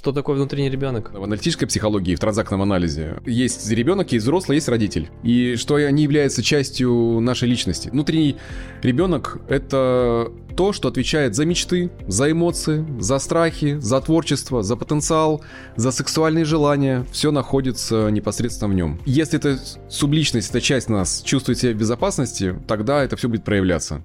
[0.00, 1.12] Что такое внутренний ребенок?
[1.12, 5.10] В аналитической психологии, в транзактном анализе есть ребенок, есть взрослый, есть родитель.
[5.22, 7.90] И что они являются частью нашей личности.
[7.90, 8.36] Внутренний
[8.80, 15.42] ребенок— это то, что отвечает за мечты, за эмоции, за страхи, за творчество, за потенциал,
[15.76, 17.04] за сексуальные желания.
[17.12, 18.98] Все находится непосредственно в нем.
[19.04, 19.58] Если эта
[19.90, 24.02] субличность, эта часть нас чувствует себя в безопасности, тогда это все будет проявляться.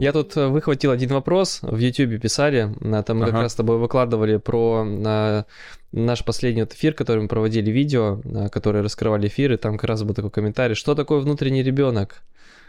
[0.00, 2.74] Я тут э, выхватил один вопрос, в YouTube писали,
[3.06, 3.32] там мы ага.
[3.32, 5.44] как раз с тобой выкладывали про на,
[5.92, 10.14] наш последний вот эфир, который мы проводили видео, которые раскрывали эфиры, там как раз был
[10.14, 12.22] такой комментарий, что такое внутренний ребенок?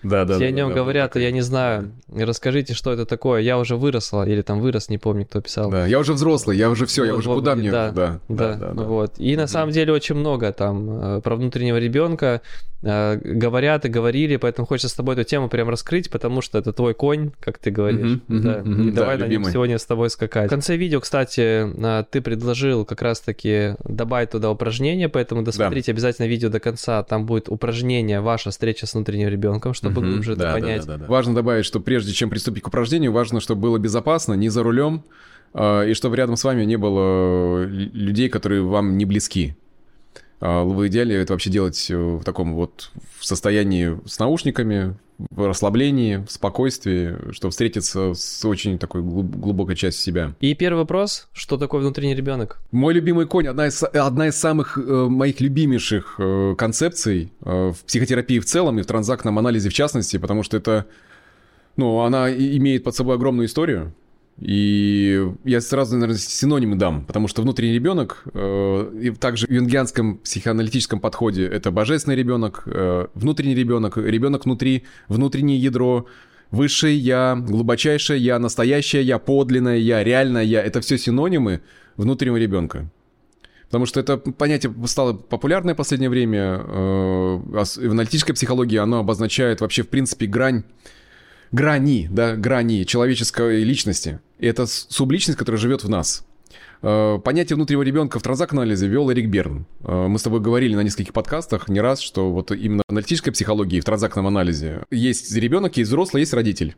[0.04, 0.36] Да, да.
[0.36, 1.92] Все о нем да, говорят, да, я не знаю.
[2.14, 3.42] Расскажите, что это такое.
[3.42, 5.70] Я уже выросла, или там вырос, не помню, кто писал.
[5.70, 7.72] Да, я уже взрослый, я уже все, я уже куда мне.
[7.72, 8.84] Да, да, да, да, да.
[8.84, 9.14] Вот.
[9.18, 12.42] И на самом деле очень много там э, про внутреннего ребенка
[12.82, 16.74] э, говорят и говорили, поэтому хочется с тобой эту тему прям раскрыть, потому что это
[16.74, 18.20] твой конь, как ты говоришь.
[18.28, 18.62] да.
[18.62, 20.48] И давай на нем сегодня с тобой скакать.
[20.48, 21.68] В конце видео, кстати,
[22.02, 27.04] э, ты предложил как раз-таки добавить туда упражнение, поэтому досмотрите обязательно видео до конца.
[27.04, 30.82] Там будет упражнение «Ваша встреча с внутренним ребенком», чтобы чтобы глубже да, это понять.
[30.82, 31.12] Да, да, да, да.
[31.12, 35.04] Важно добавить, что прежде чем приступить к упражнению, важно, чтобы было безопасно, не за рулем,
[35.54, 39.56] а, и чтобы рядом с вами не было людей, которые вам не близки.
[40.40, 44.96] А, в идеале это вообще делать э, в таком вот состоянии с наушниками,
[45.30, 50.34] в расслаблении, в спокойствии, чтобы встретиться с очень такой глубокой частью себя.
[50.40, 52.60] И первый вопрос, что такое внутренний ребенок?
[52.72, 57.86] Мой любимый конь, одна из, одна из самых э, моих любимейших э, концепций э, в
[57.86, 60.86] психотерапии в целом и в транзактном анализе в частности, потому что это,
[61.76, 63.94] ну, она имеет под собой огромную историю.
[64.40, 70.18] И я сразу, наверное, синонимы дам, потому что внутренний ребенок, э, и также в юнгианском
[70.18, 76.08] психоаналитическом подходе это божественный ребенок, э, внутренний ребенок, ребенок внутри, внутреннее ядро,
[76.50, 80.62] высшее я, глубочайшее я, настоящее я, подлинное я, реальное я.
[80.64, 81.62] Это все синонимы
[81.96, 82.90] внутреннего ребенка.
[83.68, 86.62] Потому что это понятие стало популярное в последнее время.
[86.62, 90.64] Э, в аналитической психологии оно обозначает вообще, в принципе, грань
[91.52, 94.20] грани, да, грани человеческой личности.
[94.40, 96.26] И это субличность, которая живет в нас.
[96.82, 99.66] Э, понятие внутреннего ребенка в транзак-анализе вел Эрик Берн.
[99.84, 103.32] Э, мы с тобой говорили на нескольких подкастах не раз, что вот именно в аналитической
[103.32, 106.76] психологии, в транзактном анализе есть ребенок, есть взрослый, есть родитель.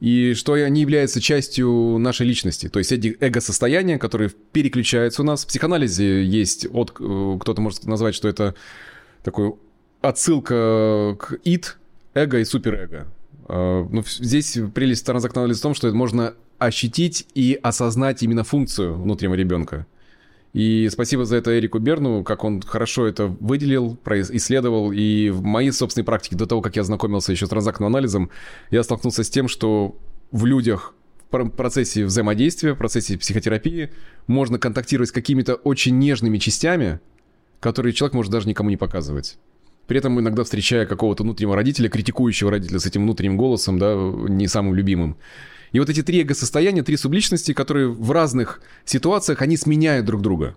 [0.00, 2.68] И что они являются частью нашей личности.
[2.68, 5.44] То есть эти эго-состояния, которые переключаются у нас.
[5.44, 8.56] В психоанализе есть, от, э, кто-то может назвать, что это
[9.22, 9.54] такой
[10.02, 11.64] отсылка к id,
[12.14, 13.06] эго и суперэго.
[13.48, 19.34] Э, ну, здесь прелесть анализа в том, что можно ощутить и осознать именно функцию внутреннего
[19.34, 19.86] ребенка.
[20.52, 24.92] И спасибо за это Эрику Берну, как он хорошо это выделил, исследовал.
[24.92, 28.30] И в моей собственной практике, до того, как я знакомился еще с транзактным анализом,
[28.70, 29.96] я столкнулся с тем, что
[30.30, 30.94] в людях
[31.30, 33.90] в процессе взаимодействия, в процессе психотерапии
[34.28, 37.00] можно контактировать с какими-то очень нежными частями,
[37.58, 39.36] которые человек может даже никому не показывать.
[39.86, 44.46] При этом иногда встречая какого-то внутреннего родителя, критикующего родителя с этим внутренним голосом, да, не
[44.46, 45.16] самым любимым.
[45.72, 50.56] И вот эти три эго-состояния, три субличности, которые в разных ситуациях, они сменяют друг друга.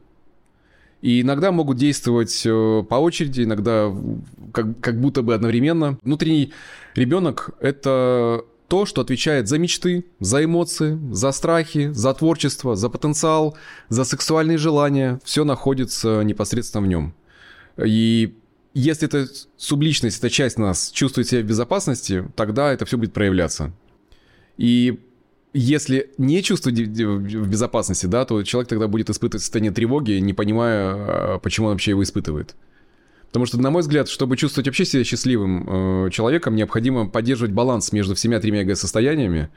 [1.02, 3.94] И иногда могут действовать э, по очереди, иногда
[4.52, 5.98] как, как будто бы одновременно.
[6.04, 6.54] Внутренний
[6.96, 13.56] ребенок— это то, что отвечает за мечты, за эмоции, за страхи, за творчество, за потенциал,
[13.90, 15.20] за сексуальные желания.
[15.24, 17.14] Все находится непосредственно в нем.
[17.84, 18.36] И
[18.80, 19.28] если эта
[19.58, 23.74] субличность, эта часть нас чувствует себя в безопасности, тогда это все будет проявляться.
[24.58, 25.00] И
[25.54, 30.94] если не чувствовать в безопасности, да, то человек тогда будет испытывать состояние тревоги, не понимая,
[30.94, 32.56] а, почему он вообще его испытывает.
[33.28, 37.92] Потому что, на мой взгляд, чтобы чувствовать вообще себя счастливым э, человеком, необходимо поддерживать баланс
[37.92, 39.50] между всеми тремя эго-состояниями,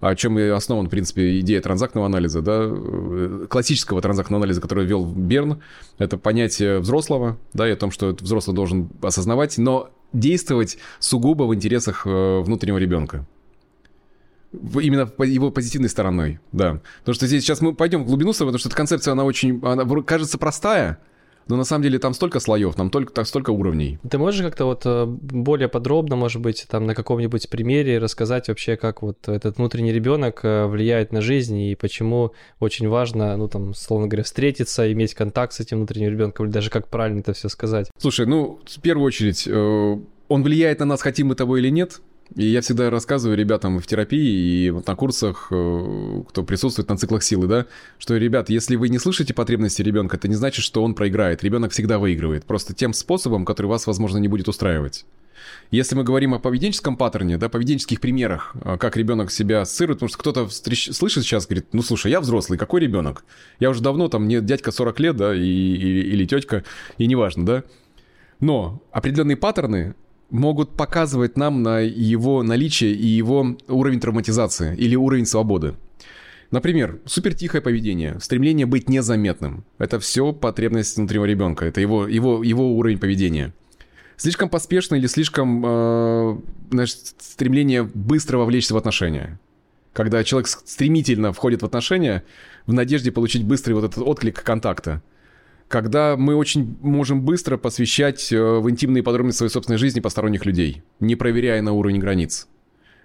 [0.00, 4.84] о чем и основан, в принципе, идея транзактного анализа, да, э, классического транзактного анализа, который
[4.84, 5.62] ввел Берн,
[5.98, 11.54] это понятие взрослого, да, и о том, что взрослый должен осознавать, но действовать сугубо в
[11.54, 13.26] интересах э, внутреннего ребенка.
[14.52, 16.80] Именно его позитивной стороной, да.
[17.00, 19.84] Потому что здесь сейчас мы пойдем в глубину, потому что эта концепция, она очень, она
[20.02, 20.98] кажется простая,
[21.48, 23.98] но на самом деле там столько слоев, там только, так, столько уровней.
[24.08, 28.76] Ты можешь как-то вот э, более подробно, может быть, там на каком-нибудь примере рассказать вообще,
[28.76, 33.74] как вот этот внутренний ребенок э, влияет на жизнь и почему очень важно, ну там,
[33.74, 37.48] словно говоря, встретиться, иметь контакт с этим внутренним ребенком, или даже как правильно это все
[37.48, 37.90] сказать?
[37.98, 39.98] Слушай, ну, в первую очередь, э,
[40.28, 42.00] он влияет на нас, хотим мы того или нет,
[42.34, 46.96] и я всегда рассказываю ребятам в терапии и вот на курсах, э, кто присутствует на
[46.96, 47.66] циклах силы, да,
[47.98, 51.44] что, ребят, если вы не слышите потребности ребенка, это не значит, что он проиграет.
[51.44, 52.44] Ребенок всегда выигрывает.
[52.44, 55.06] Просто тем способом, который вас, возможно, не будет устраивать.
[55.70, 60.08] Если мы говорим о поведенческом паттерне, да, поведенческих примерах, а, как ребенок себя ассоциирует, потому
[60.08, 60.90] что кто-то встреч...
[60.92, 63.24] слышит сейчас, говорит, ну слушай, я взрослый, какой ребенок?
[63.60, 66.64] Я уже давно там, мне дядька 40 лет, да, и, и, или тетка,
[66.98, 67.64] и неважно, да.
[68.40, 69.94] Но определенные паттерны
[70.30, 75.74] могут показывать нам на его наличие и его уровень травматизации или уровень свободы.
[76.50, 79.64] Например, супертихое поведение, стремление быть незаметным.
[79.78, 83.52] Это все потребность внутреннего ребенка, это его, его, его уровень поведения.
[84.16, 86.38] Слишком поспешно или слишком э,
[86.70, 89.38] значит, стремление быстро вовлечься в отношения.
[89.92, 92.22] Когда человек стремительно входит в отношения
[92.66, 95.02] в надежде получить быстрый вот этот отклик контакта
[95.68, 100.82] когда мы очень можем быстро посвящать э, в интимные подробности своей собственной жизни посторонних людей,
[101.00, 102.46] не проверяя на уровень границ.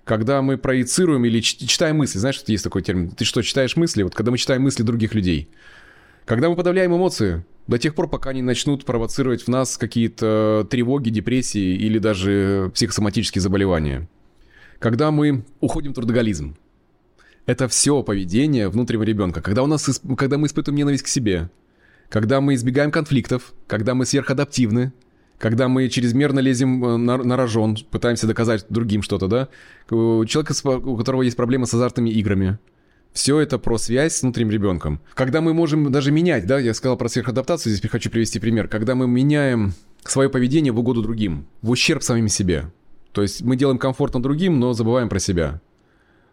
[0.04, 3.12] Когда мы проецируем или читаем мысли, знаешь, что есть такой термин?
[3.12, 4.04] Ты что, читаешь мысли?
[4.04, 5.50] Вот когда мы читаем мысли других людей.
[6.25, 11.10] Когда мы подавляем эмоции, до тех пор, пока они начнут провоцировать в нас какие-то тревоги,
[11.10, 14.07] депрессии или даже психосоматические заболевания.
[14.80, 16.56] Когда мы уходим в трудоголизм.
[17.48, 19.42] Это все поведение внутреннего ребенка.
[19.42, 21.50] Когда, у нас, когда мы испытываем ненависть к себе,
[22.12, 24.92] когда мы избегаем конфликтов, когда мы сверхадаптивны,
[25.38, 29.48] когда мы чрезмерно лезем э, на, на рожон, пытаемся доказать другим что-то, да?
[29.90, 30.52] Человек,
[30.86, 32.60] у которого есть проблемы с азартными играми.
[33.13, 35.02] Все это про связь с внутренним ребенком.
[35.16, 38.68] Когда мы можем даже менять, да, я сказал про сверхадаптацию, здесь хочу привести пример.
[38.68, 39.74] Когда мы меняем
[40.04, 42.66] свое поведение в угоду другим, в ущерб самим себе.
[43.14, 45.62] То есть мы делаем комфортно другим, но забываем про себя.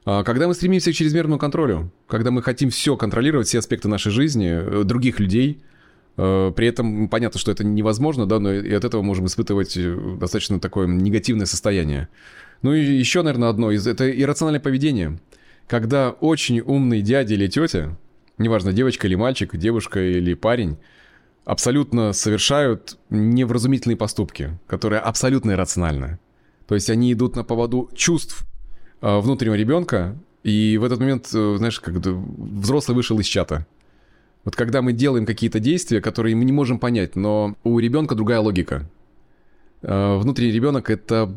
[0.04, 4.10] А когда мы стремимся к чрезмерному контролю, когда мы хотим все контролировать, все аспекты нашей
[4.10, 5.60] жизни, э, других людей,
[6.54, 10.60] при этом понятно, что это невозможно, да, но и от этого можем испытывать э, достаточно
[10.60, 12.08] такое негативное состояние.
[12.62, 15.18] Ну и еще, наверное, одно из это иррациональное поведение.
[15.66, 17.96] Когда очень умный дядя или тетя,
[18.38, 20.78] неважно, девочка или мальчик, девушка или парень,
[21.44, 26.18] абсолютно совершают невразумительные поступки, которые абсолютно иррациональны.
[26.66, 28.44] То есть они идут на поводу чувств
[29.00, 33.64] Э, внутреннего ребенка, и в этот момент, э, знаешь, как взрослый вышел из чата.
[34.44, 38.40] Вот когда мы делаем какие-то действия, которые мы не можем понять, но у ребенка другая
[38.40, 38.88] логика.
[39.82, 41.34] Э, внутренний ребенок это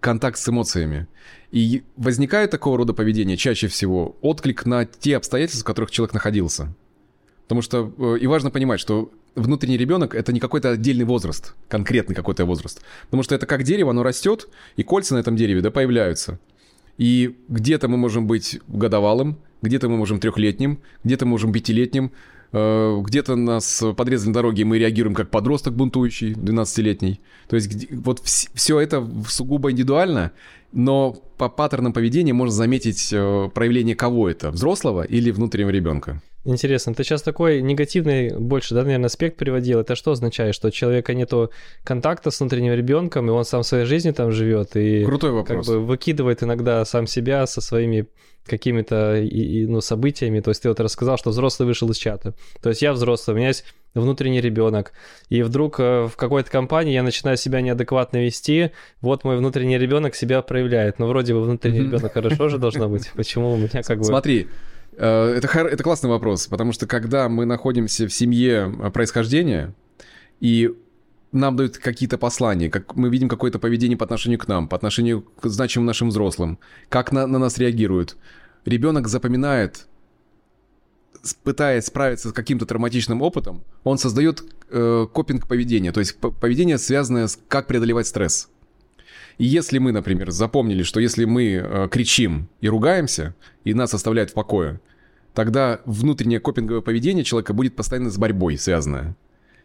[0.00, 1.06] контакт с эмоциями.
[1.50, 6.74] И возникает такого рода поведение чаще всего отклик на те обстоятельства, в которых человек находился.
[7.44, 12.44] Потому что и важно понимать, что внутренний ребенок это не какой-то отдельный возраст, конкретный какой-то
[12.44, 12.82] возраст.
[13.04, 16.38] Потому что это как дерево, оно растет, и кольца на этом дереве да, появляются.
[16.98, 22.10] И где-то мы можем быть годовалым, где-то мы можем трехлетним, где-то мы можем пятилетним, э,
[22.54, 27.20] где-то нас подрезали на дороге, и мы реагируем как подросток бунтующий, 12-летний.
[27.48, 30.32] То есть вот все это сугубо индивидуально,
[30.72, 36.22] но по паттернам поведения можно заметить э, проявление кого это, взрослого или внутреннего ребенка.
[36.44, 39.80] Интересно, ты сейчас такой негативный больше, да, наверное, аспект приводил.
[39.80, 41.50] Это что означает, что у человека нету
[41.84, 45.66] контакта с внутренним ребенком, и он сам в своей жизни там живет и Крутой вопрос.
[45.66, 48.06] как бы выкидывает иногда сам себя со своими
[48.46, 49.24] какими-то
[49.68, 50.40] ну, событиями.
[50.40, 52.34] То есть ты вот рассказал, что взрослый вышел из чата.
[52.62, 53.64] То есть я взрослый, у меня есть
[53.94, 54.92] внутренний ребенок,
[55.30, 60.14] и вдруг э, в какой-то компании я начинаю себя неадекватно вести, вот мой внутренний ребенок
[60.14, 60.98] себя проявляет.
[60.98, 63.10] Ну, вроде бы внутренний ребенок хорошо же должно быть.
[63.14, 64.04] Почему у меня как бы...
[64.04, 64.48] Смотри,
[65.02, 69.74] это, это классный вопрос, потому что когда мы находимся в семье э, происхождения,
[70.40, 70.70] и
[71.32, 75.22] нам дают какие-то послания, как мы видим какое-то поведение по отношению к нам, по отношению
[75.22, 76.58] к значимым нашим взрослым,
[76.88, 78.16] как на, на нас реагируют.
[78.64, 79.86] Ребенок запоминает,
[81.42, 87.26] пытаясь справиться с каким-то травматичным опытом, он создает э, копинг поведения, то есть поведение, связанное
[87.26, 88.48] с как преодолевать стресс.
[89.38, 94.30] И если мы, например, запомнили, что если мы э, кричим и ругаемся, и нас оставляют
[94.30, 94.80] в покое,
[95.34, 99.16] тогда внутреннее копинговое поведение человека будет постоянно с борьбой связанное.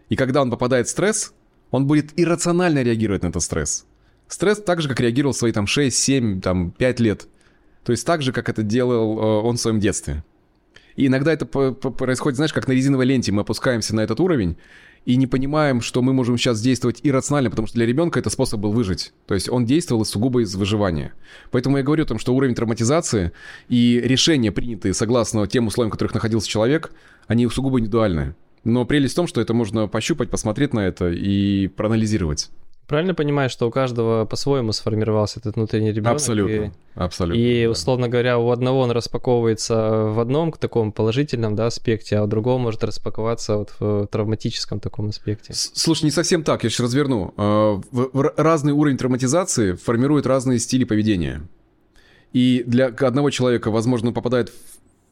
[0.10, 1.34] И когда он попадает в стресс,
[1.72, 3.86] он будет иррационально реагировать на этот стресс.
[4.28, 7.28] Стресс так же, как реагировал в свои там 6, 7, там 5 лет.
[7.84, 10.24] То есть так же, как это делал э, он в своем детстве.
[10.96, 13.32] И иногда это происходит, знаешь, как на резиновой ленте.
[13.32, 14.58] Мы опускаемся на этот уровень,
[15.10, 18.60] и не понимаем, что мы можем сейчас действовать иррационально, потому что для ребенка это способ
[18.60, 19.12] был выжить.
[19.25, 21.13] То есть он действовал сугубо из выживания.
[21.50, 23.32] Поэтому я говорю о том, что уровень травматизации
[23.70, 26.92] и решения, принятые согласно тем условиям, в которых находился человек,
[27.25, 28.36] они сугубо индивидуальны.
[28.63, 32.51] Но прелесть в том, что это можно пощупать, посмотреть на это и проанализировать.
[32.89, 36.15] Правильно понимаешь, что у каждого по-своему сформировался этот внутренний ребенок?
[36.15, 37.39] Абсолютно, и, абсолютно.
[37.39, 37.69] И, да.
[37.69, 42.58] условно говоря, у одного он распаковывается в одном таком положительном да, аспекте, а у другого
[42.58, 45.53] может распаковаться вот в травматическом таком аспекте.
[45.53, 47.31] Слушай, не совсем так, я сейчас разверну.
[47.38, 47.79] А,
[48.38, 51.48] разный уровень травматизации формирует разные стили поведения.
[52.34, 54.51] И для одного человека, возможно, попадает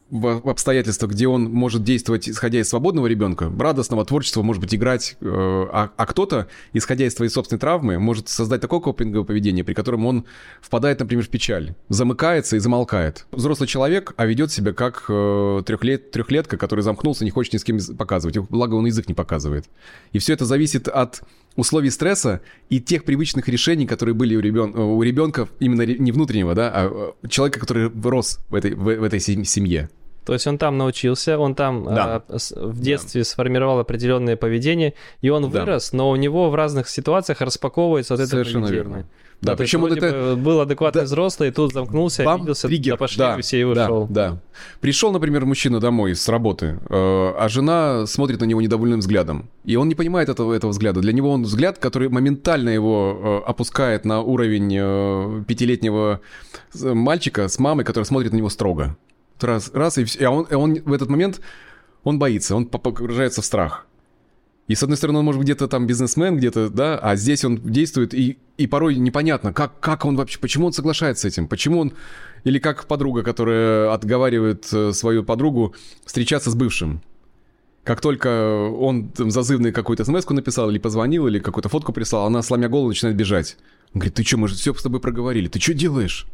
[0.09, 5.17] в обстоятельствах, где он может действовать, исходя из свободного ребенка, радостного, творчества, может быть, играть,
[5.19, 9.73] э, а, а кто-то, исходя из своей собственной травмы, может создать такое копинговое поведение, при
[9.73, 10.25] котором он
[10.61, 13.25] впадает, например, в печаль, замыкается и замолкает.
[13.31, 17.63] Взрослый человек, а ведет себя как э, трехлет, трехлетка, который замкнулся, не хочет ни с
[17.63, 19.65] кем показывать, благо он язык не показывает.
[20.13, 21.21] И все это зависит от
[21.57, 24.73] условий стресса и тех привычных решений, которые были у, ребен...
[24.73, 29.03] у ребенка, именно не внутреннего, да, а э, человека, который рос в этой, в, в
[29.03, 29.89] этой семье.
[30.23, 32.21] То есть он там научился, он там да.
[32.27, 33.25] э, в детстве да.
[33.25, 35.61] сформировал определенное поведение, и он да.
[35.61, 38.93] вырос, но у него в разных ситуациях распаковывается вот это Совершенно поведение.
[38.93, 39.09] верно.
[39.41, 40.35] Да, да причем вот это...
[40.35, 41.05] Был адекватный да.
[41.05, 42.97] взрослый, и тут замкнулся, Бам, обиделся, триггер.
[42.97, 44.07] пошли да, все и ушел.
[44.09, 44.41] Да, да.
[44.81, 49.49] Пришел, например, мужчина домой с работы, э, а жена смотрит на него недовольным взглядом.
[49.63, 51.01] И он не понимает этого, этого взгляда.
[51.01, 56.21] Для него он взгляд, который моментально его э, опускает на уровень э, пятилетнего
[56.73, 58.97] мальчика с мамой, которая смотрит на него строго
[59.43, 61.41] раз, раз, и, все, и он, и он в этот момент,
[62.03, 63.86] он боится, он погружается в страх.
[64.67, 68.13] И, с одной стороны, он может где-то там бизнесмен, где-то, да, а здесь он действует,
[68.13, 71.93] и, и порой непонятно, как, как он вообще, почему он соглашается с этим, почему он,
[72.43, 75.73] или как подруга, которая отговаривает э, свою подругу
[76.05, 77.01] встречаться с бывшим.
[77.85, 78.27] Как только
[78.67, 82.89] он там зазывный какую-то смс написал, или позвонил, или какую-то фотку прислал, она, сломя голову,
[82.89, 83.55] начинает бежать.
[83.93, 86.27] Он говорит, ты что, мы же все с тобой проговорили, ты что делаешь?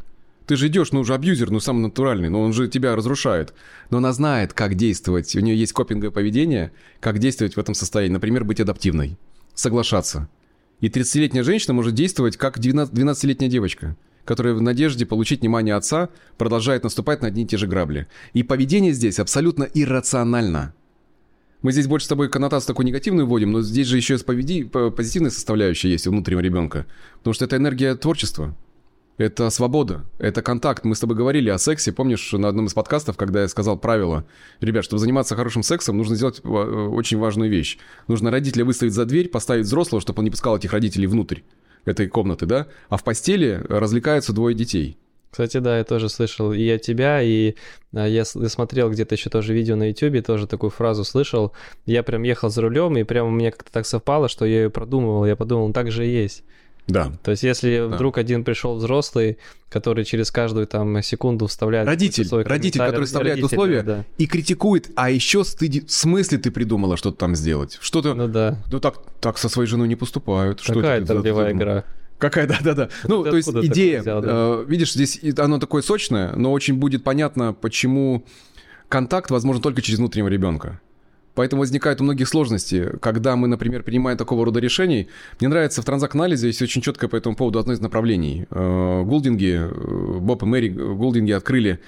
[0.45, 3.53] Ты же идешь, ну уже абьюзер, ну самый натуральный, но он же тебя разрушает.
[3.89, 5.35] Но она знает, как действовать.
[5.35, 8.13] У нее есть копинговое поведение, как действовать в этом состоянии.
[8.13, 9.17] Например, быть адаптивной,
[9.53, 10.27] соглашаться.
[10.81, 13.95] И 30-летняя женщина может действовать как 12-летняя девочка,
[14.25, 18.07] которая в надежде получить внимание отца продолжает наступать на одни и те же грабли.
[18.33, 20.73] И поведение здесь абсолютно иррационально.
[21.62, 25.31] Мы здесь больше с тобой коннотацию такую негативную вводим, но здесь же еще и позитивная
[25.31, 26.85] составляющая есть у внутреннего ребенка.
[27.19, 28.53] Потому что это энергия творчества.
[29.17, 30.86] Это свобода, это контакт.
[30.86, 34.25] Мы с тобой говорили о сексе, помнишь, на одном из подкастов, когда я сказал правило.
[34.60, 37.77] Ребят, чтобы заниматься хорошим сексом, нужно сделать э, очень важную вещь.
[38.08, 41.41] Нужно родителя выставить за дверь, поставить взрослого, чтобы он не пускал этих родителей внутрь
[41.86, 42.67] этой комнаты, да?
[42.89, 44.98] А в постели развлекаются двое детей.
[45.29, 47.55] Кстати, да, я тоже слышал и от тебя, и
[47.91, 51.53] а, я смотрел где-то еще тоже видео на YouTube, тоже такую фразу слышал.
[51.86, 55.25] Я прям ехал за рулем, и прямо мне как-то так совпало, что я ее продумывал.
[55.25, 56.43] Я подумал, так же и есть.
[56.87, 57.11] Да.
[57.23, 57.95] То есть, если да.
[57.95, 59.37] вдруг один пришел взрослый,
[59.69, 61.87] который через каждую там секунду вставляет...
[61.87, 64.05] Родитель, родитель, который вставляет родитель, условия да.
[64.17, 65.89] и критикует, а еще стыдит...
[65.89, 67.77] В смысле ты придумала что-то там сделать?
[67.81, 68.13] Что-то...
[68.13, 68.57] Ну да.
[68.71, 70.61] Ну так, так со своей женой не поступают.
[70.61, 71.85] Какая это ролевая игра?
[72.17, 72.89] Какая, да-да-да.
[73.05, 74.29] Ну, то есть идея, взял, да?
[74.31, 78.25] э, видишь, здесь оно такое сочное, но очень будет понятно, почему
[78.87, 80.79] контакт возможен только через внутреннего ребенка.
[81.35, 85.07] Поэтому возникают у многих сложности, когда мы, например, принимаем такого рода решений.
[85.39, 88.45] Мне нравится в транзакт-анализе есть очень четкое по этому поводу одно из направлений.
[88.51, 91.79] Э, Голдинги, э, Боб и Мэри Голдинги открыли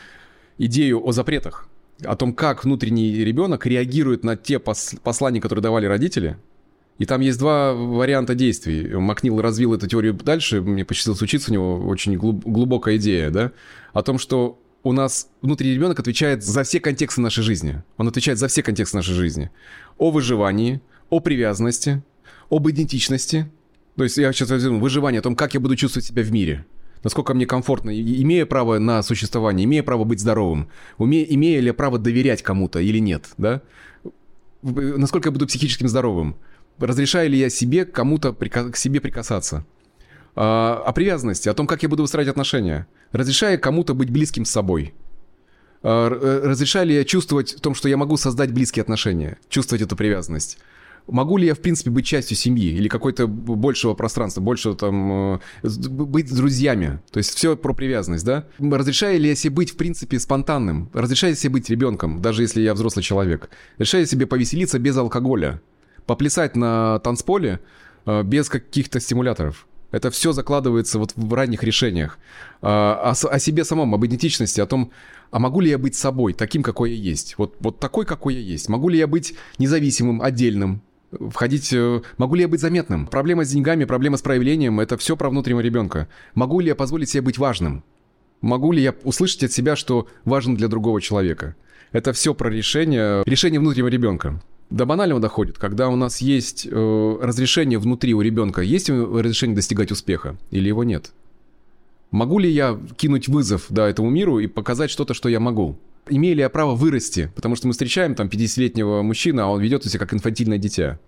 [0.57, 1.67] идею о запретах,
[2.03, 6.37] о том, как внутренний ребенок реагирует на те послания, которые давали родители.
[6.97, 8.95] И там есть два варианта действий.
[8.95, 13.51] Макнил развил эту теорию дальше, мне посчастливилось учиться у него, очень глубокая идея, да,
[13.93, 17.81] о том, что у нас внутренний ребенок отвечает за все контексты нашей жизни.
[17.97, 19.49] Он отвечает за все контексты нашей жизни.
[19.97, 22.03] О выживании, о привязанности,
[22.51, 23.51] об идентичности.
[23.97, 26.67] То есть я сейчас возьму выживание, о том, как я буду чувствовать себя в мире.
[27.03, 31.97] Насколько мне комфортно, имея право на существование, имея право быть здоровым, умея, имея ли право
[31.97, 33.63] доверять кому-то или нет, да?
[34.61, 36.35] Насколько я буду психическим здоровым?
[36.77, 39.65] Разрешаю ли я себе кому-то к себе прикасаться?
[40.35, 42.87] А, о привязанности, о том, как я буду выстраивать отношения.
[43.11, 44.93] Разрешаю кому-то быть близким с собой.
[45.81, 49.81] А, э, разрешаю ли я чувствовать в том, что я могу создать близкие отношения, чувствовать
[49.81, 50.57] эту привязанность.
[51.07, 55.39] Могу ли я, в принципе, быть частью семьи или какой-то большего пространства, больше там, э,
[55.63, 56.99] быть с друзьями?
[57.11, 58.45] То есть все про привязанность, да?
[58.59, 60.89] Разрешаю ли я себе быть, в принципе, спонтанным?
[60.93, 63.49] Разрешаю себе быть ребенком, даже если я взрослый человек?
[63.77, 65.61] Разрешаю ли себе повеселиться без алкоголя?
[66.07, 67.61] Поплясать на танцполе
[68.05, 69.67] э, без каких-то стимуляторов?
[69.95, 72.19] Это все закладывается вот в ранних решениях.
[72.61, 74.91] А, о, о себе самом, об идентичности, о том,
[75.31, 77.35] а могу ли я быть собой, таким, какой я есть?
[77.37, 78.67] Вот, вот такой, какой я есть.
[78.67, 80.81] Могу ли я быть независимым, отдельным?
[81.17, 81.71] Входить...
[81.71, 83.07] Э, могу ли я быть заметным?
[83.07, 86.09] Проблема с деньгами, проблема с проявлением— это все про внутреннего ребенка.
[86.33, 87.81] Могу ли я позволить себе быть важным?
[88.41, 91.55] Могу ли я услышать от себя, что важен для другого человека?
[91.93, 97.17] Это все про решение, решение внутреннего ребенка до банального доходит, когда у нас есть э,
[97.21, 101.11] разрешение внутри у ребенка, есть разрешение достигать успеха или его нет?
[102.11, 105.77] Могу ли я кинуть вызов да, этому миру и показать что-то, что я могу?
[106.07, 107.31] Имею ли я право вырасти?
[107.35, 110.99] Потому что мы встречаем там 50-летнего мужчину, а он ведет себя как инфантильное дитя.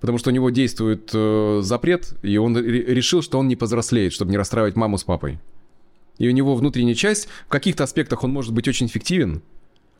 [0.00, 4.30] Потому что у него действует э, запрет, и он решил, что он не повзрослеет, чтобы
[4.30, 5.38] не расстраивать маму с папой.
[6.18, 9.42] И у него внутренняя часть, в каких-то аспектах он может быть очень эффективен,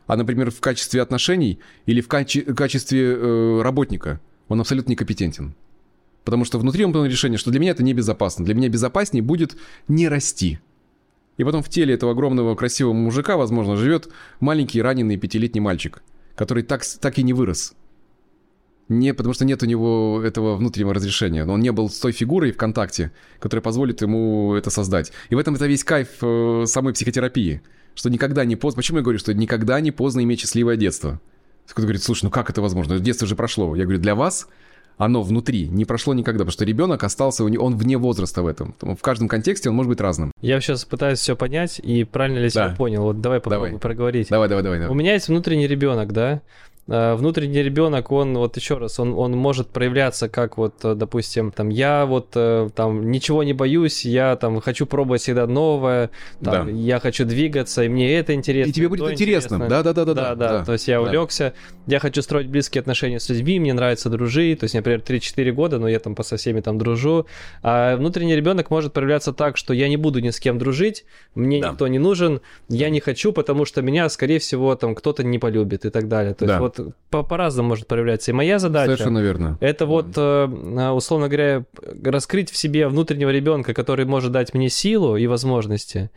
[0.07, 5.55] а, например, в качестве отношений или в каче- качестве э, работника, он абсолютно некомпетентен.
[6.23, 8.45] Потому что внутри он принял решение, что для меня это небезопасно.
[8.45, 9.55] Для меня безопаснее будет
[9.87, 10.59] не расти.
[11.37, 16.03] И потом в теле этого огромного красивого мужика, возможно, живет маленький раненый пятилетний мальчик,
[16.35, 17.73] который так, так и не вырос.
[18.89, 21.45] Не, потому что нет у него этого внутреннего разрешения.
[21.45, 25.11] Он не был с той фигурой в контакте, которая позволит ему это создать.
[25.29, 27.61] И в этом это весь кайф э, самой психотерапии.
[27.95, 28.77] Что никогда не поздно...
[28.77, 31.19] Почему я говорю, что никогда не поздно иметь счастливое детство?
[31.65, 32.99] Кто-то говорит, слушай, ну как это возможно?
[32.99, 33.75] Детство же прошло.
[33.75, 34.47] Я говорю, для вас
[34.97, 38.75] оно внутри не прошло никогда, потому что ребенок остался, он вне возраста в этом.
[38.81, 40.31] В каждом контексте он может быть разным.
[40.41, 42.75] Я сейчас пытаюсь все понять, и правильно ли я да.
[42.75, 43.03] понял.
[43.03, 43.81] Вот давай попробуем давай.
[43.81, 44.29] проговорить.
[44.29, 44.91] Давай, давай, давай, давай.
[44.91, 46.41] У меня есть внутренний ребенок, да?
[46.85, 51.51] Э, внутренний ребенок, он вот еще раз, он, он может проявляться как вот, э, допустим,
[51.51, 56.09] там я вот э, там ничего не боюсь, я там хочу пробовать всегда новое,
[56.43, 56.71] там, да.
[56.73, 58.69] я хочу двигаться, и мне это интересно.
[58.69, 60.65] И тебе будет интересно, да, да, да, да, да, да.
[60.65, 61.03] То есть я да.
[61.03, 61.53] увлекся,
[61.87, 65.79] я хочу строить близкие отношения с людьми, мне нравится дружить, то есть, например, 3-4 года,
[65.79, 67.27] но я там со всеми там дружу.
[67.61, 71.61] А внутренний ребенок может проявляться так, что я не буду ни с кем дружить, мне
[71.61, 71.69] да.
[71.69, 75.85] никто не нужен, я не хочу, потому что меня, скорее всего, там кто-то не полюбит
[75.85, 76.33] и так далее.
[76.33, 76.59] То есть да.
[76.59, 78.31] вот вот по- по-разному может проявляться.
[78.31, 78.93] И моя задача...
[78.93, 79.57] Совершенно верно.
[79.61, 81.65] Это вот, э, условно говоря,
[82.03, 86.09] раскрыть в себе внутреннего ребенка, который может дать мне силу и возможности,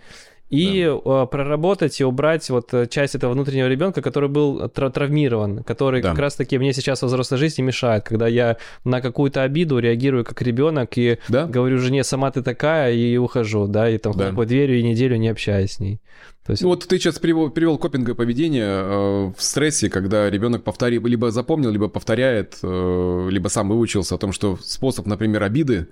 [0.49, 1.23] и да.
[1.23, 6.03] Э, проработать и убрать вот э, часть этого внутреннего ребенка, который был тра- травмирован, который
[6.03, 6.11] да.
[6.11, 10.41] как раз-таки мне сейчас во взрослой жизни мешает, когда я на какую-то обиду реагирую как
[10.43, 11.47] ребенок и да?
[11.47, 14.27] говорю жене, сама ты такая, и ухожу, да, и там да.
[14.27, 16.01] хлопаю дверью и неделю не общаюсь с ней.
[16.45, 16.63] То есть...
[16.63, 21.33] Ну, вот ты сейчас привел, привел копинговое поведение э, в стрессе, когда ребенок повторил, либо
[21.33, 25.89] запомнил, либо повторяет, э, либо сам выучился о том, что способ, например, обиды,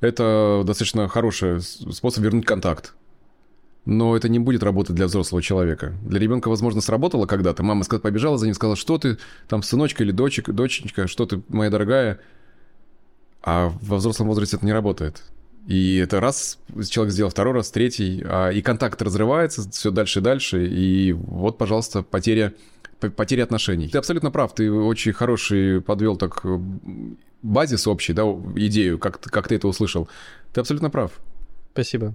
[0.00, 2.92] это достаточно хороший способ вернуть контакт.
[3.84, 5.94] Но это не будет работать для взрослого человека.
[6.02, 7.62] Для ребенка, возможно, сработало когда-то.
[7.62, 11.70] Мама побежала за ним, сказала, что ты, там, сыночка или дочек, доченька, что ты, моя
[11.70, 12.20] дорогая.
[13.42, 15.22] А во взрослом возрасте это не работает.
[15.66, 16.58] И это раз
[16.90, 21.56] человек сделал, второй раз, третий, а, и контакт разрывается все дальше и дальше, и вот,
[21.56, 22.52] пожалуйста, потеря,
[23.16, 23.88] потеря отношений.
[23.88, 26.58] Ты абсолютно прав, ты очень хороший подвел так э,
[27.42, 28.24] базис общий, да,
[28.56, 30.06] идею, как, как ты это услышал.
[30.52, 31.12] Ты абсолютно прав.
[31.72, 32.14] Спасибо.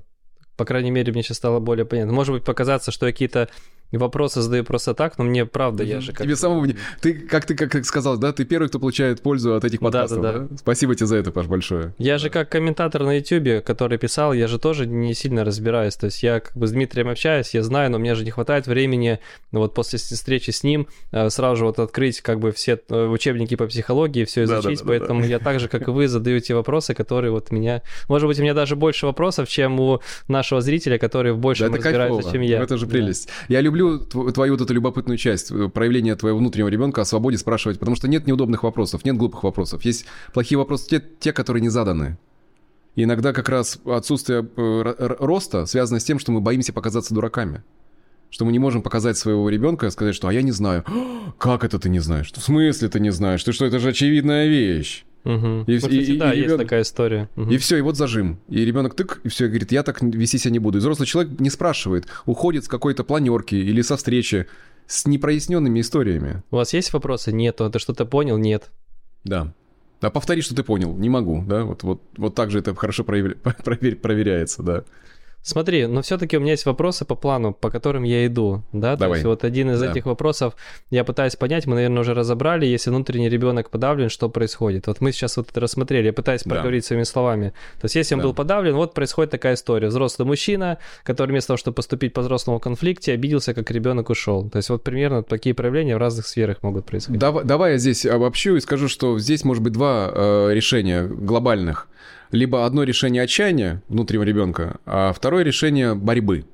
[0.59, 2.11] По крайней мере, мне сейчас стало более понятно.
[2.11, 3.47] Может быть, показаться, что какие-то
[3.97, 6.25] вопросы задаю просто так, но мне правда, я же как...
[6.25, 6.67] Тебе самому...
[7.01, 10.33] Ты, как ты как сказал, да, ты первый, кто получает пользу от этих подкастов, да?
[10.33, 10.57] да, да.
[10.57, 11.93] Спасибо тебе за это, Паш, большое.
[11.97, 16.05] Я же как комментатор на YouTube, который писал, я же тоже не сильно разбираюсь, то
[16.05, 19.19] есть я как бы с Дмитрием общаюсь, я знаю, но мне же не хватает времени,
[19.51, 23.05] ну вот после встречи с ним э, сразу же вот открыть как бы все э,
[23.05, 25.31] учебники по психологии, все изучить, да, да, поэтому да, да.
[25.31, 27.81] я так же, как и вы, задаю те вопросы, которые вот меня...
[28.07, 31.77] Может быть, у меня даже больше вопросов, чем у нашего зрителя, который в большем да,
[31.77, 32.33] разбирается, кайфово.
[32.33, 32.61] чем я.
[32.61, 33.27] Это же прелесть.
[33.27, 33.55] Да.
[33.55, 37.79] Я люблю твою вот эту любопытную часть, э, проявления твоего внутреннего ребенка о свободе спрашивать,
[37.79, 39.83] потому что нет неудобных вопросов, нет глупых вопросов.
[39.85, 42.17] Есть плохие вопросы, те, те которые не заданы.
[42.95, 47.63] И иногда как раз отсутствие э, роста связано с тем, что мы боимся показаться дураками.
[48.29, 50.83] Что мы не можем показать своего ребенка и сказать, что «а я не знаю».
[51.37, 53.43] «Как это ты не знаешь?» «В смысле ты не знаешь?
[53.43, 55.05] Ты что, это же очевидная вещь».
[55.25, 55.65] Угу.
[55.67, 56.59] И, ну, кстати, и, да, и ребенок...
[56.59, 57.29] есть такая история.
[57.35, 57.51] Угу.
[57.51, 58.39] И все, и вот зажим.
[58.47, 60.77] И ребенок тык, и все, и говорит, я так вести себя не буду.
[60.77, 64.47] И взрослый человек не спрашивает, уходит с какой-то планерки или со встречи
[64.87, 66.41] с непроясненными историями.
[66.51, 67.31] У вас есть вопросы?
[67.31, 67.57] Нет.
[67.57, 68.37] Ты что-то понял?
[68.37, 68.71] Нет.
[69.23, 69.53] Да.
[70.01, 70.95] А повтори, что ты понял.
[70.95, 71.63] Не могу, да?
[71.63, 73.35] Вот, вот, вот так же это хорошо проявля...
[73.35, 74.83] проверяется, да.
[75.41, 78.93] Смотри, но все-таки у меня есть вопросы по плану, по которым я иду, да?
[78.93, 79.17] То Давай.
[79.17, 79.89] есть вот один из да.
[79.91, 80.55] этих вопросов
[80.89, 84.87] я пытаюсь понять, мы, наверное, уже разобрали, если внутренний ребенок подавлен, что происходит.
[84.87, 86.49] Вот мы сейчас вот это рассмотрели, я пытаюсь да.
[86.49, 87.53] проговорить своими словами.
[87.79, 88.27] То есть если он да.
[88.27, 89.87] был подавлен, вот происходит такая история.
[89.87, 94.49] Взрослый мужчина, который вместо того, чтобы поступить по взрослому конфликте, обиделся, как ребенок ушел.
[94.49, 97.19] То есть вот примерно такие проявления в разных сферах могут происходить.
[97.19, 101.87] Давай, давай я здесь обобщу и скажу, что здесь может быть два э, решения глобальных
[102.31, 106.45] либо одно решение отчаяния внутреннего ребенка, а второе решение борьбы.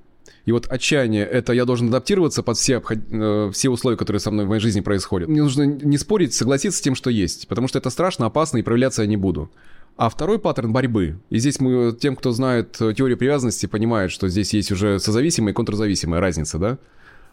[0.45, 4.45] И вот отчаяние— это я должен адаптироваться под все, э, все условия, которые со мной
[4.45, 5.27] в моей жизни происходят.
[5.27, 8.61] Мне нужно не спорить, согласиться с тем, что есть, потому что это страшно, опасно, и
[8.61, 9.51] проявляться я не буду.
[9.97, 11.19] А второй паттерн борьбы.
[11.29, 15.55] И здесь мы, тем, кто знает теорию привязанности, понимают, что здесь есть уже созависимая и
[15.55, 16.77] контрзависимая разница, да?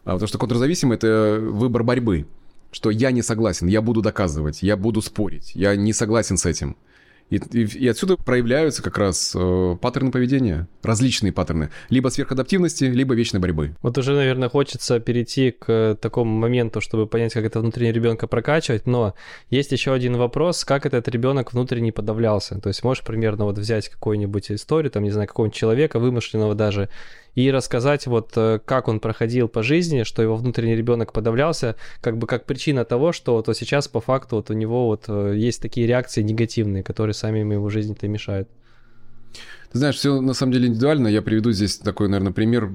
[0.05, 2.26] А потому что контрзависимый— это выбор борьбы.
[2.70, 6.76] Что я не согласен, я буду доказывать, я буду спорить, я не согласен с этим.
[7.32, 13.14] И, и, и отсюда проявляются как раз э, паттерны поведения, различные паттерны, либо сверхадаптивности, либо
[13.14, 13.74] вечной борьбы.
[13.80, 18.86] Вот уже, наверное, хочется перейти к такому моменту, чтобы понять, как это внутренне ребенка прокачивать,
[18.86, 19.14] но
[19.48, 22.60] есть еще один вопрос, как этот ребенок внутренне подавлялся.
[22.60, 26.90] То есть можешь примерно вот взять какую-нибудь историю, там, не знаю, какого-нибудь человека, вымышленного даже,
[27.34, 32.18] и рассказать вот э, как он проходил по жизни, что его внутренний ребенок подавлялся, как
[32.18, 35.62] бы как причина того, что вот сейчас по факту вот у него вот э, есть
[35.62, 38.48] такие реакции негативные, которые сами его жизни-то мешают.
[39.72, 41.08] Ты знаешь, все на самом деле индивидуально.
[41.08, 42.70] Я приведу здесь такой, наверное, пример,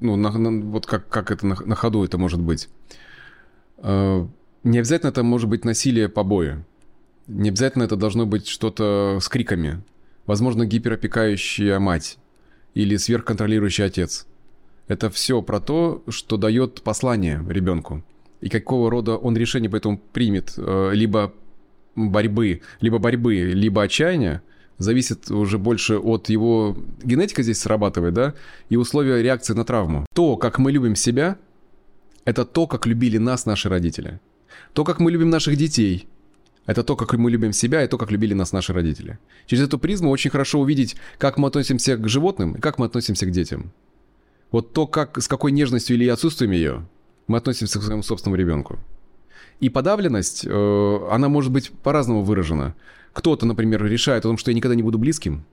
[0.00, 2.68] ну, на, на, вот как, как это на, на ходу это может быть.
[3.78, 4.26] Э,
[4.62, 6.62] не обязательно это может быть насилие, побои.
[7.26, 9.82] Не обязательно это должно быть что-то с криками.
[10.26, 12.18] Возможно, гиперопекающая мать
[12.74, 14.26] или сверхконтролирующий отец.
[14.88, 18.04] Это все про то, что дает послание ребенку.
[18.40, 20.54] И какого рода он решение поэтому примет.
[20.56, 21.32] Э, либо
[21.96, 24.42] борьбы, либо борьбы, либо отчаяния–
[24.78, 26.76] зависит уже больше от его...
[27.02, 28.34] Генетика здесь срабатывает, да?
[28.68, 30.06] И условия реакции на травму.
[30.14, 31.36] То, как мы любим себя,
[32.24, 34.20] это то, как любили нас наши родители.
[34.72, 36.06] То, как мы любим наших детей,
[36.66, 39.18] это то, как мы любим себя, и то, как любили нас наши родители.
[39.46, 43.26] Через эту призму очень хорошо увидеть, как мы относимся к животным и как мы относимся
[43.26, 43.72] к детям.
[44.50, 46.86] Вот то, как, с какой нежностью или отсутствием ее
[47.26, 48.78] мы относимся к своему собственному ребенку.
[49.60, 52.74] И подавленность, э, она может быть по-разному выражена
[53.14, 55.44] кто-то, например, решает о том, что я никогда не буду близким,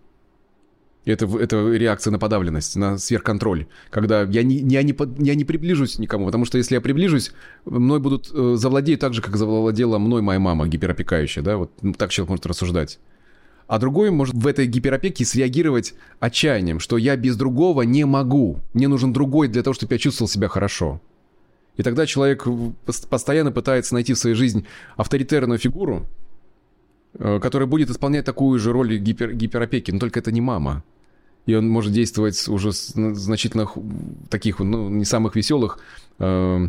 [1.06, 3.68] это, это реакция на подавленность, на сверхконтроль.
[3.90, 7.32] Когда я не, я, не, я не приближусь никому, потому что если я приближусь,
[7.66, 11.94] мной будут э, завладеть так же, как завладела мной моя мама, гиперопекающая, да, вот ну,
[11.94, 13.00] так человек может рассуждать.
[13.68, 18.88] А другой может в этой гиперопеке среагировать отчаянием, что я без другого не могу, мне
[18.88, 21.02] нужен другой для того, чтобы я чувствовал себя хорошо.
[21.78, 22.46] И тогда человек
[23.10, 24.66] постоянно пытается найти в своей жизни
[24.98, 26.06] авторитарную фигуру,
[27.18, 30.84] который будет исполнять такую же роль гипер, гиперопеки, но только это не мама.
[31.46, 33.68] И он может действовать уже с значительно
[34.30, 35.80] таких, ну, не самых веселых
[36.20, 36.68] э,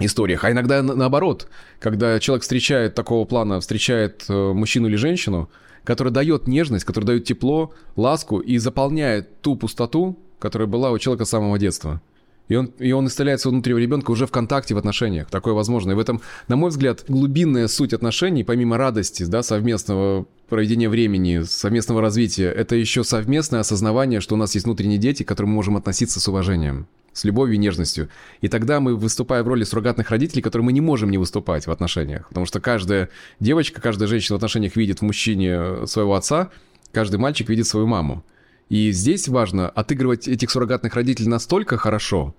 [0.00, 0.44] историях.
[0.44, 5.48] А иногда наоборот, когда человек встречает такого плана, встречает э, мужчину или женщину,
[5.84, 11.24] который дает нежность, который дает тепло, ласку и заполняет ту пустоту, которая была у человека
[11.24, 12.02] с самого детства.
[12.50, 15.28] И он, и он исцеляет своего внутреннего ребенка уже в контакте, в отношениях.
[15.30, 15.92] Такое возможно.
[15.92, 21.42] И в этом, на мой взгляд, глубинная суть отношений, помимо радости, да, совместного проведения времени,
[21.42, 25.56] совместного развития, это еще совместное осознавание, что у нас есть внутренние дети, к которым мы
[25.56, 28.08] можем относиться с уважением с любовью и нежностью.
[28.40, 31.70] И тогда мы выступаем в роли суррогатных родителей, которые мы не можем не выступать в
[31.70, 32.28] отношениях.
[32.28, 33.10] Потому что каждая
[33.40, 36.50] девочка, каждая женщина в отношениях видит в мужчине своего отца,
[36.92, 38.24] каждый мальчик видит свою маму.
[38.70, 42.36] И здесь важно отыгрывать этих суррогатных родителей настолько хорошо,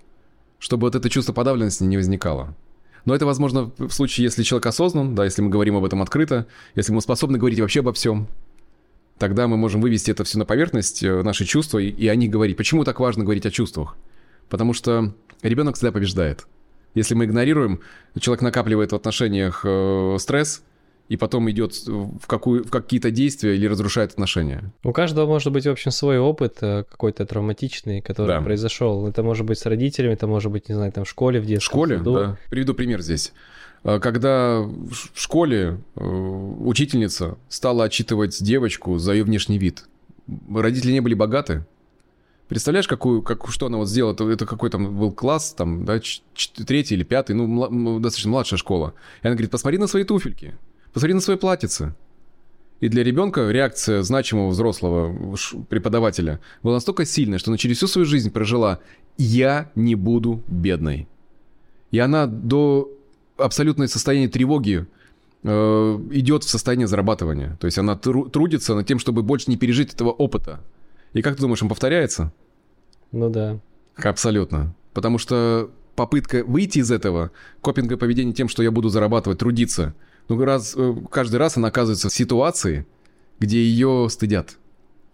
[0.60, 2.56] чтобы вот это чувство подавленности не возникало.
[3.04, 6.48] Но это возможно в случае, если человек осознан, да, если мы говорим об этом открыто,
[6.74, 8.28] если мы способны говорить вообще обо всем,
[9.18, 12.32] тогда мы можем вывести это все на поверхность, э, наши чувства, и, и о них
[12.32, 12.56] говорить.
[12.56, 13.98] Почему так важно говорить о чувствах?
[14.48, 16.48] Потому что ребенок всегда побеждает.
[16.94, 17.82] Если мы игнорируем,
[18.18, 20.64] человек накапливает в отношениях э, стресс,
[21.10, 24.72] и потом идет в, какую, в какие-то действия или разрушает отношения.
[24.84, 28.42] У каждого может быть, в общем, свой опыт э, какой-то травматичный, который да.
[28.42, 29.08] произошел.
[29.08, 31.68] Это может быть с родителями, это может быть, не знаю, там в школе, в детстве.
[31.68, 32.38] В школе, в да.
[32.50, 33.34] Приведу пример здесь.
[33.84, 39.86] Э, когда в школе э, учительница стала отчитывать девочку за ее внешний вид,
[40.50, 41.66] родители не были богаты,
[42.52, 44.12] Представляешь, какую, как, что она вот сделала?
[44.12, 46.02] Это, это какой там был класс, там, да,
[46.68, 48.94] третий или пятый, ну, достаточно младшая школа.
[49.24, 50.56] И она говорит, посмотри на свои туфельки.
[50.94, 51.96] Посмотри на свои платьице.
[52.82, 55.38] И для ребенка реакция значимого взрослого
[55.70, 58.80] преподавателя была настолько сильная, что она через всю свою жизнь прожила
[59.18, 61.08] «я не буду бедной».
[61.92, 62.92] И она до
[63.38, 64.88] абсолютной состояния тревоги
[65.44, 65.50] э,
[66.12, 67.56] идет в состояние зарабатывания.
[67.60, 70.60] То есть она тру- трудится над тем, чтобы больше не пережить этого опыта.
[71.14, 72.34] И как ты думаешь, он повторяется?
[73.12, 73.60] Ну да.
[73.96, 74.74] Абсолютно.
[74.94, 77.30] Потому что попытка выйти из этого,
[77.62, 79.94] копинговое поведение тем, что я буду зарабатывать, трудиться–
[80.28, 82.86] ну, раз, э, каждый раз она оказывается в ситуации,
[83.40, 84.58] где ее стыдят.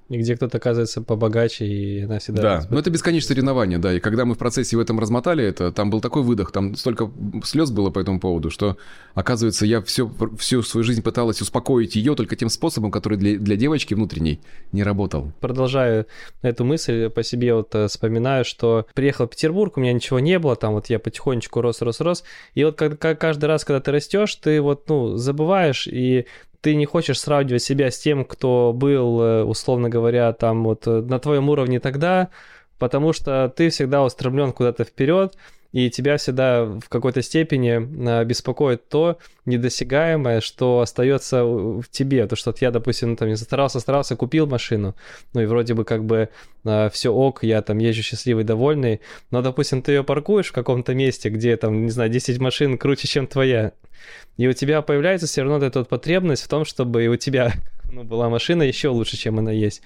[0.10, 2.42] И где кто-то оказывается побогаче, и она всегда...
[2.42, 3.94] Да, но это бесконечное соревнование, да.
[3.94, 7.12] И когда мы в процессе в этом размотали это, там был такой выдох, там столько
[7.44, 8.78] слез было по этому поводу, что,
[9.16, 13.58] оказывается, я все, всю свою жизнь пыталась успокоить ее только тем способом, который для, для
[13.58, 14.40] девочки внутренней
[14.72, 15.34] не работал.
[15.42, 16.06] Продолжаю
[16.42, 20.40] эту мысль, по себе вот э, вспоминаю, что приехал в Петербург, у меня ничего не
[20.40, 23.82] было, там вот я потихонечку рос, рос, рос, и вот как, как каждый раз, когда
[23.82, 26.28] ты растешь, ты вот, ну, забываешь, и
[26.62, 31.02] ты не хочешь сравнивать себя с тем, кто был, э, условно говоря, там вот э,
[31.02, 32.30] на твоем уровне тогда,
[32.80, 35.36] потому что ты всегда устремлен куда-то вперед,
[35.78, 37.78] и тебя всегда в какой-то степени
[38.10, 42.26] э, беспокоит то недосягаемое, что остается в тебе.
[42.26, 44.96] То, что я, допустим, там не старался, старался, купил машину,
[45.34, 46.30] ну и вроде бы как бы
[46.92, 51.30] все ок, я там езжу счастливый, довольный, но, допустим, ты ее паркуешь в каком-то месте,
[51.30, 53.72] где там, не знаю, 10 машин круче, чем твоя,
[54.38, 57.54] и у тебя появляется все равно эта вот потребность в том, чтобы и у тебя
[57.92, 59.82] ну, была машина еще лучше, чем она есть.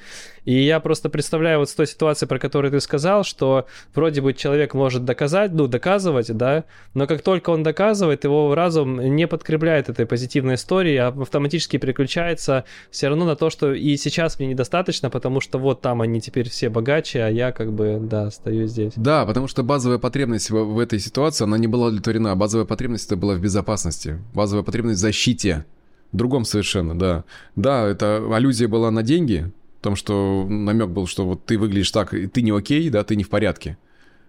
[0.45, 4.33] И я просто представляю вот с той ситуации, про которую ты сказал, что вроде бы
[4.33, 9.89] человек может доказать, ну, доказывать, да, но как только он доказывает, его разум не подкрепляет
[9.89, 15.09] этой позитивной истории, а автоматически переключается все равно на то, что и сейчас мне недостаточно,
[15.09, 18.93] потому что вот там они теперь все богаче, а я как бы, да, стою здесь.
[18.95, 22.35] Да, потому что базовая потребность в, в этой ситуации, она не была удовлетворена.
[22.35, 25.65] Базовая потребность это была в безопасности, базовая потребность в защите.
[26.11, 27.23] Другом совершенно, да.
[27.55, 31.91] Да, это аллюзия была на деньги, в том, что намек был, что вот ты выглядишь
[31.91, 33.77] так, и ты не окей, да, ты не в порядке.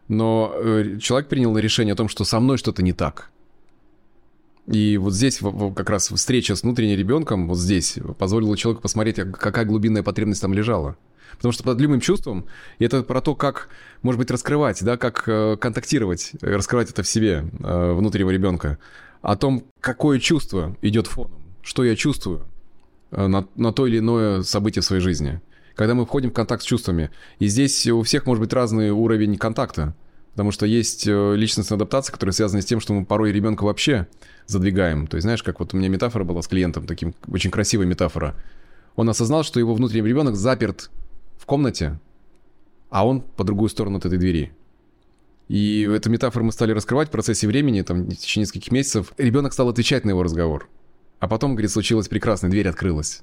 [0.08, 3.30] Но э, человек принял решение о том, что со мной что-то не так.
[4.66, 5.40] И вот здесь
[5.74, 10.54] как раз встреча с внутренним ребенком, вот здесь, позволила человеку посмотреть, какая глубинная потребность там
[10.54, 10.96] лежала.
[11.36, 12.46] Потому что под любым чувством,
[12.78, 13.68] и это про то, как,
[14.02, 18.78] может быть, раскрывать, да, как э, контактировать, раскрывать это в себе, э, внутреннего ребенка,
[19.22, 22.46] о том, какое чувство идет фоном что я чувствую
[23.10, 25.40] э, на, на то или иное событие в своей жизни.
[25.74, 27.10] Когда мы входим в контакт с чувствами.
[27.38, 29.94] И здесь у всех может быть разный уровень контакта.
[30.32, 34.06] Потому что есть э, личностная адаптация, которая связана с тем, что мы порой ребенка вообще
[34.46, 35.06] задвигаем.
[35.06, 38.34] То есть, знаешь, как вот у меня метафора была с клиентом, таким очень красивая метафора.
[38.96, 40.90] Он осознал, что его внутренний ребенок заперт
[41.38, 41.98] в комнате,
[42.90, 44.52] а он по другую сторону от этой двери.
[45.48, 49.12] И эту метафору мы стали раскрывать в процессе времени, там, в течение нескольких месяцев.
[49.18, 50.68] Ребенок стал отвечать на его разговор.
[51.22, 53.22] А потом, говорит, случилось прекрасно, дверь открылась.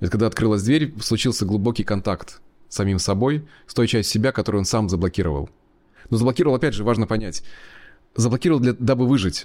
[0.00, 4.60] И когда открылась дверь, случился глубокий контакт с самим собой, с той частью себя, которую
[4.60, 5.50] он сам заблокировал.
[6.08, 7.42] Но заблокировал, опять же, важно понять,
[8.16, 9.44] заблокировал, для, дабы выжить,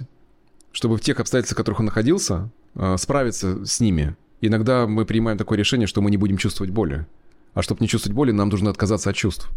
[0.72, 4.16] чтобы в тех обстоятельствах, в которых он находился, э, справиться с ними.
[4.40, 7.04] Иногда мы принимаем такое решение, что мы не будем чувствовать боли.
[7.52, 9.50] А чтобы не чувствовать боли, нам нужно отказаться от чувств.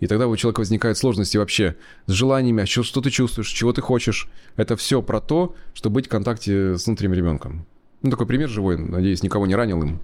[0.00, 3.72] И тогда у человека возникают сложности вообще с желаниями, а что, что ты чувствуешь, чего
[3.72, 4.28] ты хочешь.
[4.56, 7.66] Это все про то, чтобы быть в контакте с внутренним ребенком.
[8.02, 10.00] Ну, такой пример живой, надеюсь, никого не ранил им.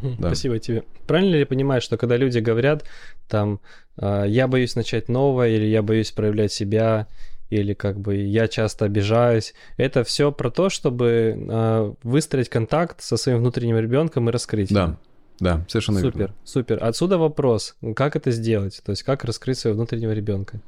[0.00, 0.28] Да.
[0.28, 0.84] Спасибо тебе.
[1.06, 2.84] Правильно ли я понимаю, что когда люди говорят,
[3.28, 3.60] там,
[3.96, 7.08] «А, я боюсь начать новое, или я боюсь проявлять себя,
[7.50, 13.18] или как бы я часто обижаюсь, это все про то, чтобы э, выстроить контакт со
[13.18, 14.72] своим внутренним ребенком и раскрыть.
[14.72, 14.96] Да.
[15.40, 16.34] Да, совершенно супер, верно.
[16.44, 16.88] Супер, супер.
[16.88, 18.80] Отсюда вопрос, как это сделать?
[18.84, 20.60] То есть как раскрыть своего внутреннего ребенка?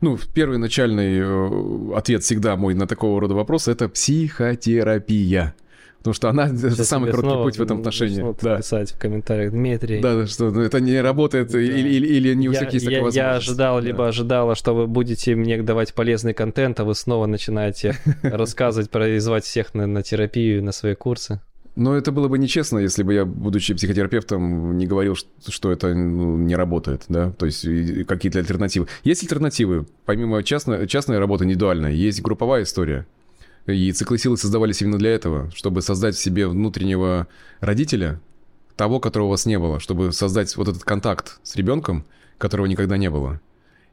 [0.00, 5.54] Ну, первый начальный э, ответ всегда мой на такого рода вопрос– это психотерапия.
[5.98, 8.36] Потому что она Сейчас это самый короткий путь в этом отношении.
[8.42, 8.58] Да.
[8.58, 10.00] писать в комментариях, Дмитрий.
[10.00, 11.58] Да, что ну, это не работает, да.
[11.58, 13.16] или, или, или не у всех есть такая возможность.
[13.16, 13.86] Я ожидал, да.
[13.86, 19.46] либо ожидала, что вы будете мне давать полезный контент, а вы снова начинаете рассказывать, производить
[19.46, 21.40] всех на, на терапию, на свои курсы.
[21.76, 26.36] Но это было бы нечестно, если бы я, будучи психотерапевтом, не говорил, что это ну,
[26.36, 27.66] не работает, да, то есть
[28.06, 28.86] какие-то альтернативы.
[29.02, 33.06] Есть альтернативы, помимо частной, частной работы индивидуальной, есть групповая история.
[33.66, 37.26] И циклы силы создавались именно для этого, чтобы создать в себе внутреннего
[37.60, 38.20] родителя,
[38.76, 42.04] того, которого у вас не было, чтобы создать вот этот контакт с ребенком,
[42.38, 43.40] которого никогда не было.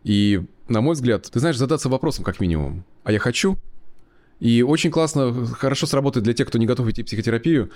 [0.04, 3.58] И, на мой взгляд, ты знаешь, задаться вопросом как минимум, а я хочу
[4.42, 7.70] и очень классно, хорошо сработает для тех, кто не готов идти в психотерапию.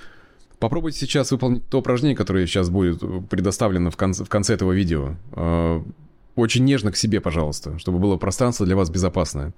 [0.57, 5.15] Попробуйте сейчас выполнить то упражнение, которое сейчас будет предоставлено в конце, в конце этого видео.
[5.33, 5.83] А,
[6.35, 9.53] очень нежно к себе, пожалуйста, чтобы было пространство для вас безопасное.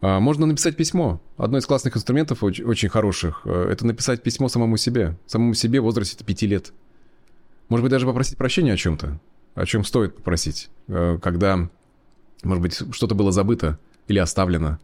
[0.00, 1.20] А, можно написать письмо.
[1.36, 5.16] Одно из классных инструментов, очень, очень хороших, э, это написать письмо самому себе.
[5.26, 6.72] Самому себе в возрасте 5 лет.
[7.68, 9.18] Может быть, даже попросить прощения о чем-то.
[9.56, 10.68] О чем стоит попросить.
[10.86, 11.68] Э, когда,
[12.44, 14.78] может быть, что-то было забыто или оставлено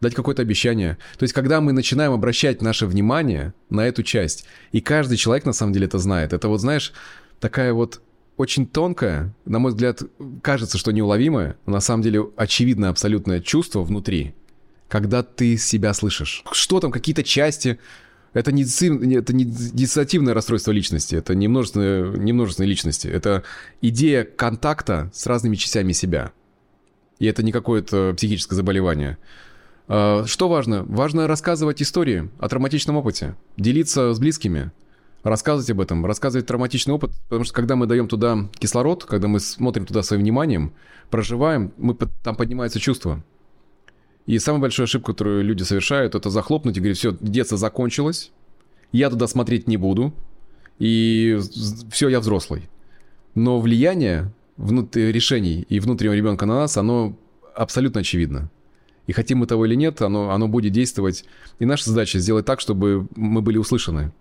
[0.00, 0.98] дать какое-то обещание.
[1.18, 5.52] То есть, когда мы начинаем обращать наше внимание на эту часть, и каждый человек на
[5.52, 6.92] самом деле это знает, это вот, знаешь,
[7.40, 8.00] такая вот
[8.36, 10.02] очень тонкая, на мой взгляд,
[10.42, 14.34] кажется, что неуловимое, но на самом деле очевидное абсолютное чувство внутри,
[14.88, 16.44] когда ты себя слышишь.
[16.52, 17.80] Что там, какие-то части,
[18.32, 18.62] это не,
[19.16, 23.42] это не диссоциативное расстройство личности, это не множественные, не множественные личности, это
[23.80, 26.32] идея контакта с разными частями себя.
[27.18, 29.18] И это не какое-то психическое заболевание.
[29.88, 30.84] А, что важно?
[30.84, 34.70] Важно рассказывать истории о травматичном опыте, делиться с близкими,
[35.22, 39.40] рассказывать об этом, рассказывать травматичный опыт, потому что когда мы даем туда кислород, когда мы
[39.40, 40.74] смотрим туда своим вниманием,
[41.10, 43.24] проживаем, мы, там поднимается чувство.
[44.26, 48.30] И самая большая ошибка, которую люди совершают, это захлопнуть и говорить, все, детство закончилось,
[48.92, 50.12] я туда смотреть не буду,
[50.78, 51.38] и
[51.90, 52.68] все, я взрослый.
[53.34, 57.16] Но влияние внутри решений и внутреннего ребенка на нас, оно
[57.54, 58.50] абсолютно очевидно.
[59.08, 61.24] И хотим мы того или нет, оно, оно будет действовать.
[61.58, 64.12] И наша задача сделать так, чтобы мы были услышаны.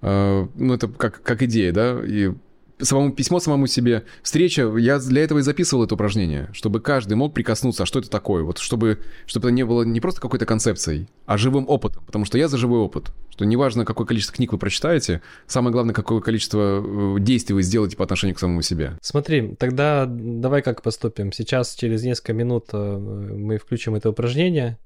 [0.00, 2.00] Uh, ну, это как, как идея, да?
[2.02, 2.32] И
[2.80, 4.04] самому письмо самому себе.
[4.22, 8.10] Встреча, я для этого и записывал это упражнение, чтобы каждый мог прикоснуться, а что это
[8.10, 12.24] такое, вот чтобы, чтобы это не было не просто какой-то концепцией, а живым опытом, потому
[12.24, 16.20] что я за живой опыт, что неважно, какое количество книг вы прочитаете, самое главное, какое
[16.20, 18.96] количество э, действий вы сделаете по отношению к самому себе.
[19.00, 21.32] Смотри, тогда давай как поступим.
[21.32, 24.78] Сейчас через несколько минут э, мы включим это упражнение,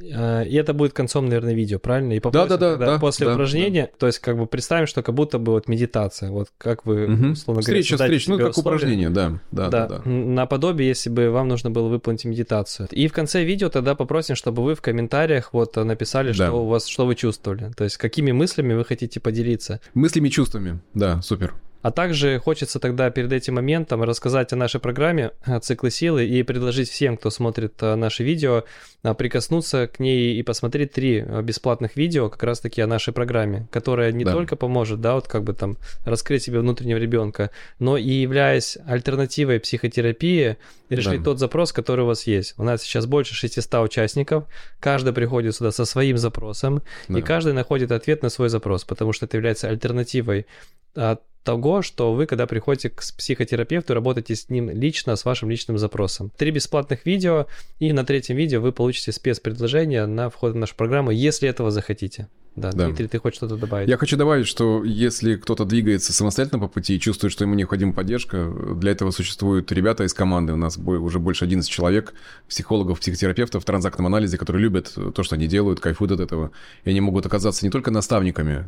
[0.00, 2.12] и это будет концом, наверное, видео, правильно?
[2.12, 2.98] И да, да, да, да.
[2.98, 3.98] После да, упражнения, да.
[3.98, 7.26] то есть как бы представим, что как будто бы вот медитация, вот как вы, угу.
[7.32, 8.76] условно встреча, говоря, встреча, ну как условия.
[8.76, 10.10] упражнение, да, да, да, да, да.
[10.10, 12.88] Наподобие, если бы вам нужно было выполнить медитацию.
[12.90, 16.48] И в конце видео тогда попросим, чтобы вы в комментариях вот написали, да.
[16.48, 19.80] что у вас, что вы чувствовали, то есть какими мыслями вы хотите поделиться.
[19.94, 21.54] Мыслями, чувствами, да, супер.
[21.80, 26.42] А также хочется тогда перед этим моментом рассказать о нашей программе э, «Циклы силы» и
[26.42, 28.64] предложить всем, кто смотрит э, наши видео,
[29.04, 34.10] э, прикоснуться к ней и посмотреть три бесплатных видео как раз-таки о нашей программе, которая
[34.10, 34.32] не да.
[34.32, 39.60] только поможет, да, вот как бы там раскрыть себе внутреннего ребенка, но и являясь альтернативой
[39.60, 40.56] психотерапии,
[40.90, 41.24] решить да.
[41.26, 42.54] тот запрос, который у вас есть.
[42.58, 44.44] У нас сейчас больше 600 участников,
[44.80, 47.18] каждый приходит сюда со своим запросом, да.
[47.20, 50.46] и каждый находит ответ на свой запрос, потому что это является альтернативой
[50.94, 55.78] от того, что вы, когда приходите к психотерапевту, работаете с ним лично, с вашим личным
[55.78, 56.30] запросом.
[56.36, 57.46] Три бесплатных видео,
[57.78, 62.28] и на третьем видео вы получите спецпредложение на вход в нашу программу, если этого захотите.
[62.60, 62.86] Да, да.
[62.86, 63.88] Дмитрий, ты хочешь что-то добавить?
[63.88, 67.92] Я хочу добавить, что если кто-то двигается самостоятельно по пути и чувствует, что ему необходима
[67.92, 70.52] поддержка, для этого существуют ребята из команды.
[70.52, 72.14] У нас уже больше 11 человек,
[72.48, 76.50] психологов, психотерапевтов в транзактном анализе, которые любят то, что они делают, кайфуют от этого.
[76.84, 78.66] И они могут оказаться не только наставниками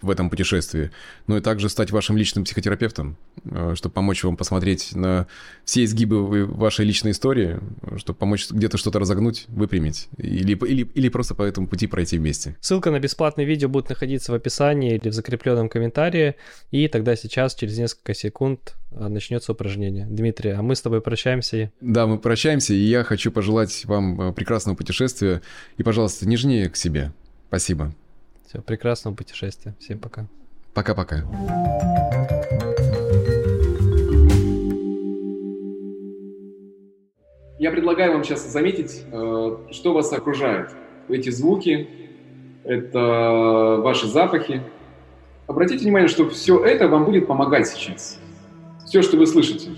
[0.00, 0.90] в этом путешествии,
[1.26, 5.26] но и также стать вашим личным психотерапевтом, э, чтобы помочь вам посмотреть на
[5.64, 7.60] все изгибы вашей личной истории,
[7.96, 12.56] чтобы помочь где-то что-то разогнуть, выпрямить или, или, или просто по этому пути пройти вместе.
[12.60, 16.34] Ссылка на бесплатный бесплатные видео будут находиться в описании или в закрепленном комментарии,
[16.70, 20.06] и тогда сейчас, через несколько секунд, а, начнется упражнение.
[20.06, 21.72] Дмитрий, а мы с тобой прощаемся.
[21.80, 25.40] Да, мы прощаемся, и я хочу пожелать вам а, прекрасного путешествия,
[25.78, 27.12] и, пожалуйста, нежнее к себе.
[27.48, 27.94] Спасибо.
[28.46, 29.74] Все, прекрасного путешествия.
[29.80, 30.26] Всем пока.
[30.74, 31.24] Пока-пока.
[37.58, 40.72] Я предлагаю вам сейчас заметить, э, что вас окружает.
[41.08, 42.03] Эти звуки,
[42.64, 44.62] это ваши запахи.
[45.46, 48.18] Обратите внимание, что все это вам будет помогать сейчас.
[48.86, 49.70] Все, что вы слышите.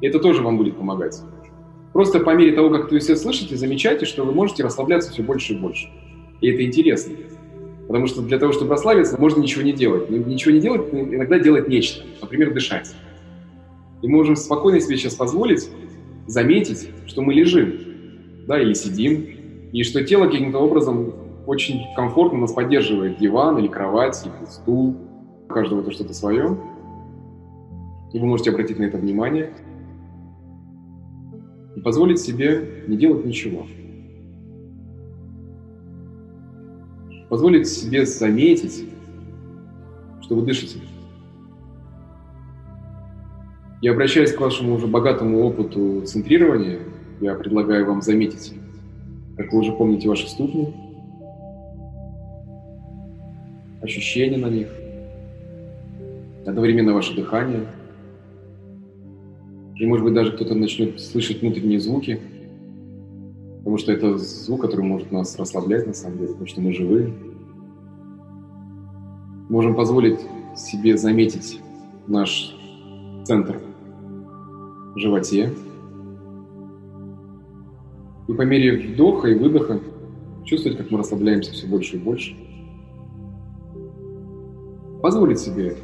[0.00, 1.20] Это тоже вам будет помогать.
[1.92, 5.54] Просто по мере того, как вы все слышите, замечайте, что вы можете расслабляться все больше
[5.54, 5.88] и больше.
[6.40, 7.14] И это интересно.
[7.86, 10.10] Потому что для того, чтобы расслабиться, можно ничего не делать.
[10.10, 12.04] Но ничего не делать, иногда делать нечто.
[12.20, 12.94] Например, дышать.
[14.02, 15.68] И мы можем спокойно себе сейчас позволить
[16.26, 17.72] заметить, что мы лежим,
[18.46, 19.26] да, или сидим,
[19.72, 21.14] и что тело каким-то образом
[21.48, 24.94] очень комфортно нас поддерживает диван или кровать, или стул.
[25.44, 26.58] У каждого это что-то свое.
[28.12, 29.54] И вы можете обратить на это внимание
[31.74, 33.66] и позволить себе не делать ничего.
[37.30, 38.84] Позволить себе заметить,
[40.20, 40.80] что вы дышите.
[43.80, 46.80] Я обращаюсь к вашему уже богатому опыту центрирования.
[47.22, 48.52] Я предлагаю вам заметить,
[49.38, 50.87] как вы уже помните ваши ступни,
[53.82, 54.68] ощущения на них,
[56.46, 57.66] одновременно ваше дыхание.
[59.76, 62.20] И, может быть, даже кто-то начнет слышать внутренние звуки,
[63.58, 67.12] потому что это звук, который может нас расслаблять, на самом деле, потому что мы живые.
[69.48, 70.18] Можем позволить
[70.56, 71.60] себе заметить
[72.08, 72.54] наш
[73.24, 73.60] центр
[74.94, 75.52] в животе.
[78.26, 79.80] И по мере вдоха и выдоха
[80.44, 82.36] чувствовать, как мы расслабляемся все больше и больше–
[85.08, 85.80] позволить себе это.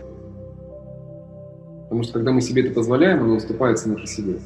[1.84, 4.36] Потому что когда мы себе это позволяем, оно наступает само по себе.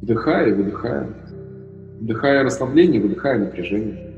[0.00, 1.06] Вдыхая и выдыхая.
[2.00, 4.14] Вдыхая расслабление, выдыхая напряжение.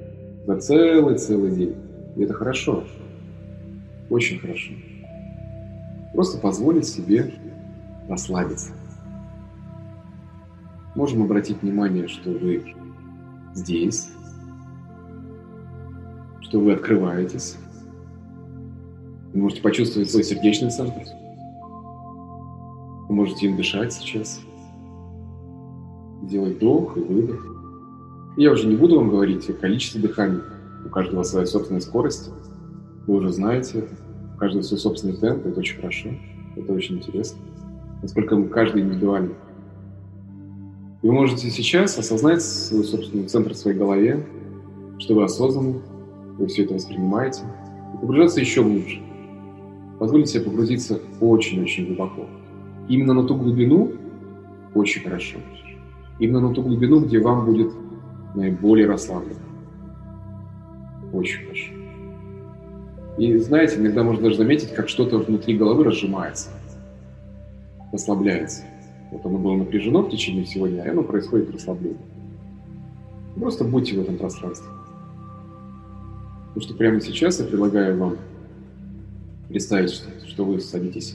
[0.46, 1.74] За целый-целый день.
[2.14, 2.84] И это хорошо.
[4.10, 4.72] Очень хорошо.
[6.14, 7.32] Просто позволить себе
[8.08, 8.70] расслабиться.
[10.94, 12.76] Можем обратить внимание, что вы
[13.54, 14.08] здесь,
[16.42, 17.56] что вы открываетесь,
[19.38, 21.00] вы можете почувствовать свой сердечный центр.
[23.08, 24.40] Вы можете им дышать сейчас.
[26.22, 27.46] Делать вдох и выдох.
[28.36, 30.40] Я уже не буду вам говорить о количестве дыханий.
[30.84, 32.30] У каждого своя собственная скорость.
[33.06, 33.94] Вы уже знаете это.
[34.34, 35.46] У каждого свой собственный темп.
[35.46, 36.08] Это очень хорошо.
[36.56, 37.38] Это очень интересно.
[38.02, 39.36] Насколько каждый индивидуальный.
[41.02, 44.26] Вы можете сейчас осознать свой собственный центр в своей голове,
[44.98, 45.80] что вы осознанны,
[46.38, 47.42] вы все это воспринимаете,
[47.94, 49.00] и погружаться еще глубже.
[49.98, 52.26] Позволить себе погрузиться очень-очень глубоко.
[52.88, 53.92] Именно на ту глубину
[54.74, 55.38] очень хорошо.
[56.18, 57.72] Именно на ту глубину, где вам будет
[58.34, 59.40] наиболее расслабленно.
[61.12, 61.72] Очень хорошо.
[63.18, 66.50] И знаете, иногда можно даже заметить, как что-то внутри головы разжимается,
[67.92, 68.62] расслабляется.
[69.10, 71.98] Вот оно было напряжено в течение всего дня, и оно происходит расслабление.
[73.34, 74.68] Просто будьте в этом пространстве.
[76.48, 78.16] Потому что прямо сейчас я предлагаю вам
[79.48, 81.14] представить, что, что вы садитесь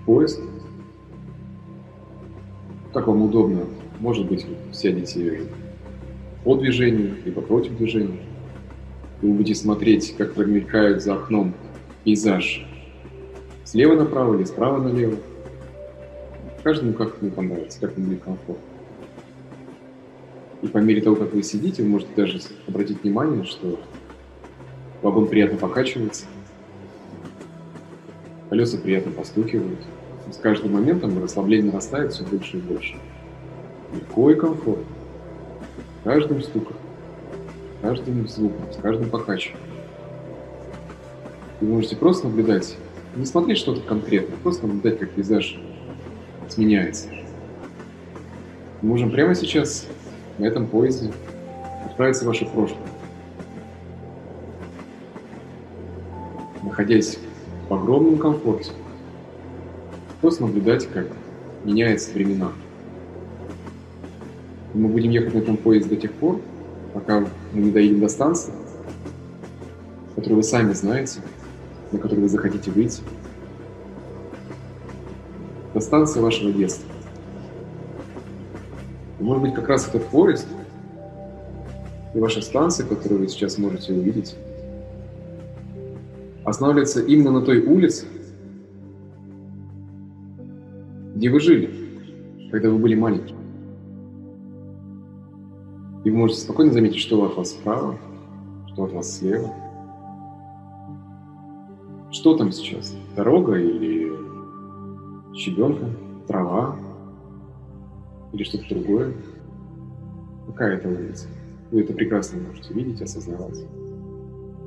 [0.00, 0.40] в поезд.
[2.92, 3.64] Как вам удобно.
[3.98, 5.42] Может быть, вы сядете
[6.44, 8.20] по движению, либо против движения.
[9.22, 11.54] Вы будете смотреть, как промелькает за окном
[12.04, 12.66] пейзаж
[13.64, 15.16] слева направо или справа налево.
[16.62, 18.64] Каждому как ему понравится, как ему будет комфортно.
[20.62, 23.80] И по мере того, как вы сидите, вы можете даже обратить внимание, что
[25.02, 26.26] вагон приятно покачивается,
[28.50, 29.80] колеса приятно постукивают.
[30.30, 32.96] С каждым моментом расслабление нарастает все больше и больше.
[33.94, 34.84] Легко и комфортно.
[36.02, 36.76] Каждым стуком,
[37.82, 39.60] каждым звуком, с каждым покачиванием.
[41.60, 42.76] Вы можете просто наблюдать,
[43.16, 45.58] не смотреть что-то конкретное, просто наблюдать, как пейзаж
[46.48, 47.08] сменяется.
[48.82, 49.86] Мы можем прямо сейчас
[50.38, 51.10] на этом поезде
[51.86, 52.82] отправиться в ваше прошлое.
[56.62, 57.18] Находясь
[57.68, 58.72] в огромном комфорте,
[60.20, 61.06] просто наблюдать, как
[61.64, 62.52] меняются времена.
[64.74, 66.40] Мы будем ехать на этом поезде до тех пор,
[66.92, 67.20] пока
[67.52, 68.52] мы не доедем до станции,
[70.14, 71.20] которую вы сами знаете,
[71.92, 73.02] на которую вы захотите выйти.
[75.72, 76.88] До станции вашего детства.
[79.20, 80.46] Может быть, как раз этот поезд
[82.14, 84.36] и ваша станция, которую вы сейчас можете увидеть,
[86.44, 88.06] останавливается именно на той улице,
[91.14, 91.70] где вы жили,
[92.50, 93.38] когда вы были маленькими.
[96.04, 97.96] И вы можете спокойно заметить, что от вас справа,
[98.72, 99.50] что от вас слева.
[102.10, 102.94] Что там сейчас?
[103.16, 104.12] Дорога или
[105.34, 105.86] щебенка,
[106.28, 106.76] трава
[108.32, 109.14] или что-то другое?
[110.46, 111.28] Какая это улица?
[111.70, 113.64] Вы это прекрасно можете видеть, осознавать.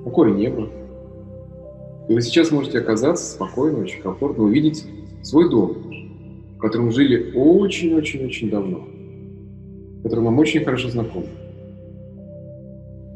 [0.04, 0.68] Какое небо?
[2.10, 4.86] И вы сейчас можете оказаться спокойно, очень комфортно, увидеть
[5.24, 5.92] свой дом,
[6.56, 8.88] в котором жили очень-очень-очень давно
[10.08, 11.26] который вам очень хорошо знаком.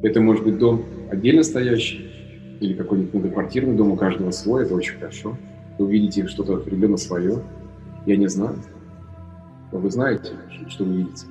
[0.04, 2.12] Это может быть дом отдельно стоящий
[2.60, 5.38] или какой-нибудь многоквартирный дом, у каждого свой, это очень хорошо.
[5.78, 7.42] Вы увидите что-то определенно свое.
[8.06, 8.58] Я не знаю.
[9.72, 10.34] Но вы знаете,
[10.68, 11.28] что вы видите.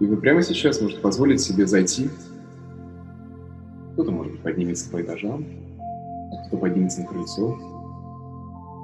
[0.00, 2.10] И вы прямо сейчас можете позволить себе зайти.
[3.94, 5.46] Кто-то, может быть, поднимется по этажам,
[6.52, 7.56] кто поднимется на крыльцо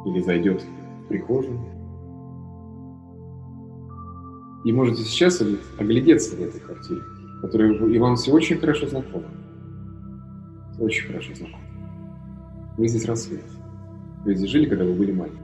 [0.06, 1.60] или зайдет в прихожую.
[4.64, 5.42] И можете сейчас
[5.78, 7.00] оглядеться в этой квартире,
[7.42, 9.26] которая и вам все очень хорошо знакома.
[10.78, 11.62] Очень хорошо знакома.
[12.78, 13.40] Вы здесь росли.
[14.24, 15.42] Вы здесь жили, когда вы были маленькими.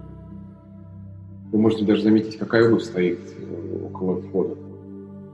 [1.53, 4.57] Вы можете даже заметить, какая обувь стоит э, около входа.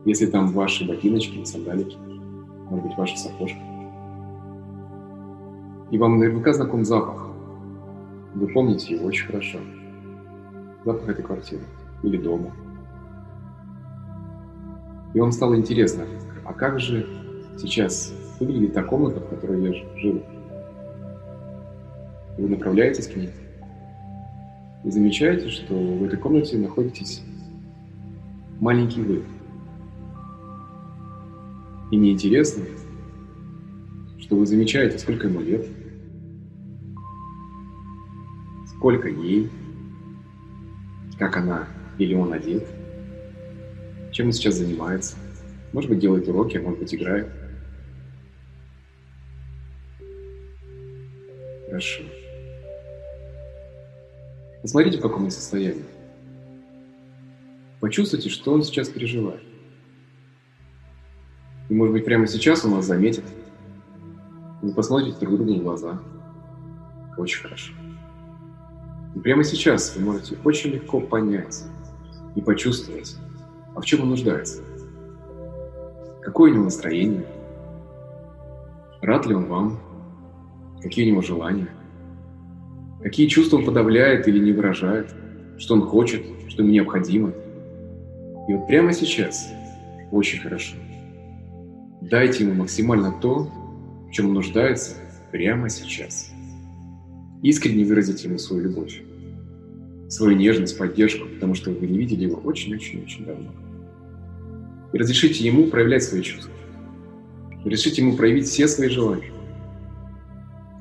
[0.05, 1.97] Если там ваши ботиночки, сандалики,
[2.69, 3.70] может быть, ваша сапожка.
[5.91, 7.27] И вам наверняка знаком запах.
[8.35, 9.59] Вы помните его очень хорошо.
[10.85, 11.63] Запах этой квартиры
[12.03, 12.53] или дома.
[15.13, 16.05] И вам стало интересно,
[16.45, 17.07] а как же
[17.59, 20.23] сейчас выглядит та комната, в которой я жил?
[22.39, 23.31] Вы направляетесь к ней
[24.85, 27.23] и замечаете, что в этой комнате находитесь
[28.61, 29.25] маленький вы.
[31.91, 32.65] И мне интересно,
[34.21, 35.67] что вы замечаете, сколько ему лет,
[38.81, 39.49] сколько ей,
[41.19, 41.69] как она
[41.99, 42.67] или он одет–
[44.13, 45.17] чем он сейчас занимается?
[45.73, 47.29] Может быть, делает уроки, а может быть, играет.
[51.67, 52.03] Хорошо.
[54.63, 55.85] Посмотрите, в каком он состоянии.
[57.81, 59.43] Почувствуйте, что он сейчас переживает.
[61.69, 63.25] И, может быть, прямо сейчас он вас заметит.
[64.61, 66.03] Вы посмотрите друг другу в глаза.
[67.17, 67.73] Очень хорошо.
[69.15, 71.65] И прямо сейчас вы можете очень легко понять
[72.35, 73.17] и почувствовать,
[73.75, 74.63] а в чем он нуждается?
[76.23, 77.25] Какое у него настроение?
[79.01, 79.81] Рад ли он вам?
[80.83, 81.69] Какие у него желания?
[83.03, 85.15] Какие чувства он подавляет или не выражает?
[85.59, 86.23] Что он хочет?
[86.49, 87.33] Что ему необходимо?
[88.49, 89.49] И вот прямо сейчас,
[90.11, 90.77] очень хорошо,
[92.03, 93.51] дайте ему максимально то,
[94.09, 94.97] в чем он нуждается
[95.31, 96.33] прямо сейчас.
[97.43, 99.03] Искренне выразить ему свою любовь,
[100.09, 103.51] свою нежность, поддержку, потому что вы не видели его очень-очень-очень давно.
[104.93, 106.53] И разрешите ему проявлять свои чувства.
[107.65, 109.31] Разрешите ему проявить все свои желания.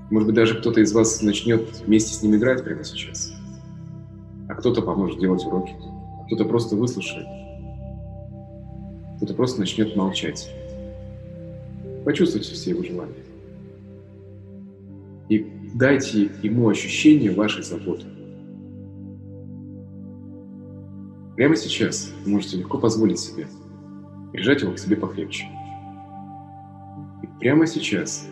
[0.09, 3.33] Может быть, даже кто-то из вас начнет вместе с ним играть прямо сейчас.
[4.47, 5.75] А кто-то поможет делать уроки.
[6.19, 7.27] А кто-то просто выслушает.
[9.17, 10.49] Кто-то просто начнет молчать.
[12.05, 13.13] Почувствуйте все его желания.
[15.27, 18.05] И дайте ему ощущение вашей заботы.
[21.35, 23.47] Прямо сейчас вы можете легко позволить себе
[24.31, 25.45] прижать его к себе покрепче.
[27.23, 28.27] И прямо сейчас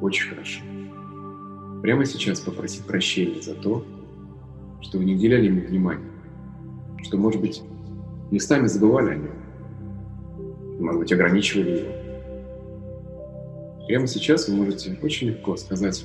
[0.00, 0.60] очень хорошо.
[1.82, 3.84] Прямо сейчас попросить прощения за то,
[4.80, 6.10] что вы не уделяли ему внимания,
[7.02, 7.62] что, может быть,
[8.30, 9.32] местами забывали о нем,
[10.80, 11.92] может быть, ограничивали его.
[13.86, 16.04] Прямо сейчас вы можете очень легко сказать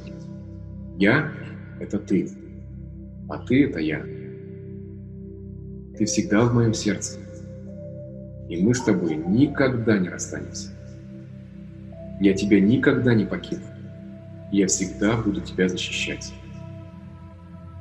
[0.97, 1.31] «Я—
[1.79, 2.29] это ты,
[3.29, 4.03] а ты— это я».
[5.97, 7.19] Ты всегда в моем сердце,
[8.49, 10.69] и мы с тобой никогда не расстанемся.
[12.19, 13.63] Я тебя никогда не покину
[14.53, 16.31] я всегда буду тебя защищать.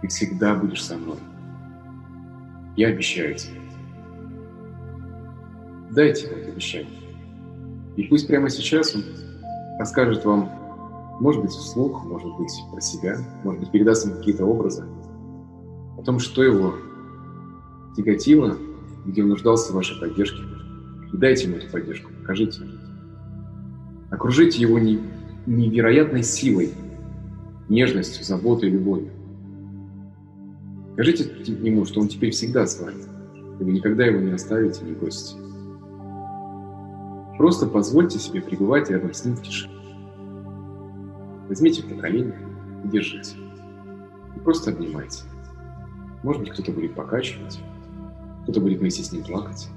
[0.00, 1.18] Ты всегда будешь со мной.
[2.76, 3.60] Я обещаю тебе.
[5.90, 6.98] Дайте это обещание.
[7.96, 9.04] И пусть прямо сейчас он
[9.78, 10.50] расскажет вам,
[11.23, 14.85] может быть, вслух, может быть, про себя, может быть, передаст вам какие-то образы
[15.97, 16.75] о том, что его
[17.97, 18.57] тяготило,
[19.07, 20.43] где он нуждался в вашей поддержке.
[21.12, 22.62] И дайте ему эту поддержку, покажите.
[24.11, 24.99] Окружите его не
[25.47, 26.73] невероятной силой,
[27.68, 29.12] нежностью, заботой любовью.
[30.95, 33.05] Скажите ему, что он теперь всегда с вами,
[33.61, 35.37] и вы никогда его не оставите, не бросите.
[37.39, 39.82] Просто позвольте себе пребывать рядом с ним в тишине.
[41.53, 42.32] Возьмите на колени
[42.82, 43.36] и держите.
[44.34, 45.24] И просто обнимайте.
[46.22, 47.61] Может быть, кто-то будет покачивать,
[48.44, 49.68] кто-то будет вместе с ним плакать.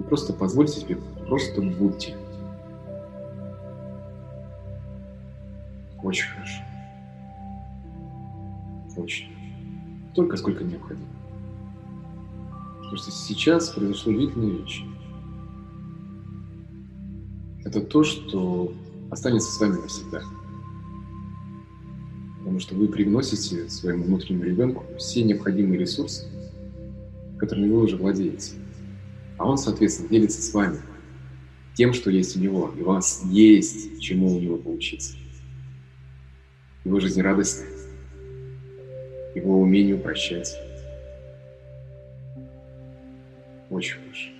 [0.00, 0.96] И просто позвольте себе,
[1.28, 2.16] просто будьте.
[6.02, 6.62] Очень хорошо.
[8.96, 9.28] Очень.
[10.14, 11.06] Только сколько необходимо.
[12.78, 14.86] Потому что сейчас произошла удивительная вещь.
[17.62, 18.72] Это то, что
[19.10, 20.22] останется с вами навсегда.
[22.46, 26.28] Потому что вы привносите своему внутреннему ребенку все необходимые ресурсы,
[27.40, 28.52] которыми вы уже владеете.
[29.36, 30.78] А он, соответственно, делится с вами
[31.74, 32.72] тем, что есть у него.
[32.78, 35.14] И у вас есть чему у него поучиться
[36.84, 37.88] его жизнерадостность,
[39.34, 40.56] его умению прощать.
[43.70, 44.30] Очень хорошо.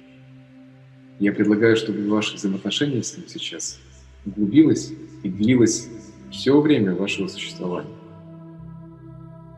[1.18, 3.80] Я предлагаю, чтобы ваше взаимоотношение с ним сейчас
[4.24, 4.92] углубилось
[5.24, 5.88] и длилось
[6.37, 7.97] все время вашего существования.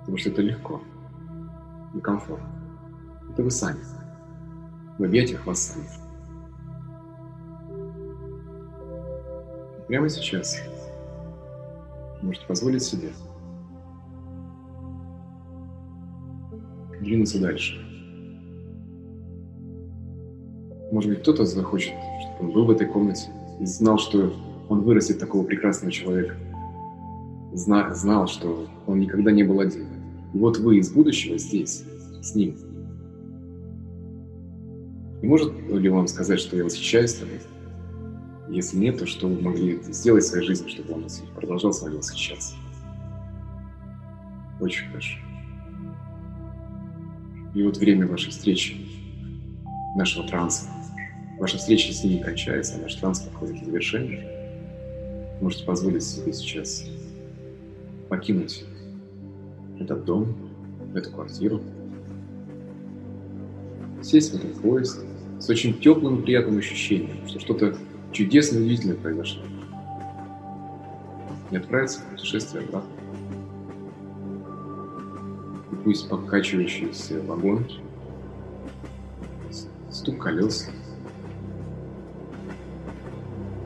[0.00, 0.80] Потому что это легко
[1.92, 2.48] и комфортно.
[3.32, 3.80] Это вы сами.
[4.96, 5.88] В объятиях вас сами.
[9.88, 10.62] Прямо сейчас
[12.22, 13.10] можете позволить себе
[17.00, 17.84] двинуться дальше.
[20.92, 24.32] Может быть, кто-то захочет, чтобы он был в этой комнате и знал, что
[24.68, 26.36] он вырастет такого прекрасного человека.
[27.52, 29.86] Зна знал, что он никогда не был один.
[30.34, 31.84] И вот вы из будущего здесь,
[32.20, 32.56] с ним.
[35.22, 37.40] И может ли вам сказать, что я восхищаюсь тобой?
[38.50, 41.96] Если нет, то что вы могли сделать в своей жизни, чтобы он продолжал с вами
[41.96, 42.54] восхищаться?
[44.60, 45.18] Очень хорошо.
[47.54, 48.76] И вот время вашей встречи,
[49.96, 50.68] нашего транса,
[51.38, 54.22] ваша встреча с ним кончается, а наш транс подходит к завершению.
[55.40, 56.84] Можете позволить себе сейчас
[58.08, 58.64] покинуть
[59.78, 60.34] этот дом,
[60.94, 61.60] эту квартиру,
[64.02, 65.04] сесть в этот поезд
[65.38, 67.76] с очень теплым и приятным ощущением, что что-то
[68.12, 69.42] чудесное удивительное произошло.
[71.50, 72.90] И отправиться в путешествие обратно.
[75.72, 77.66] И пусть покачивающийся вагон,
[79.90, 80.70] стук колес,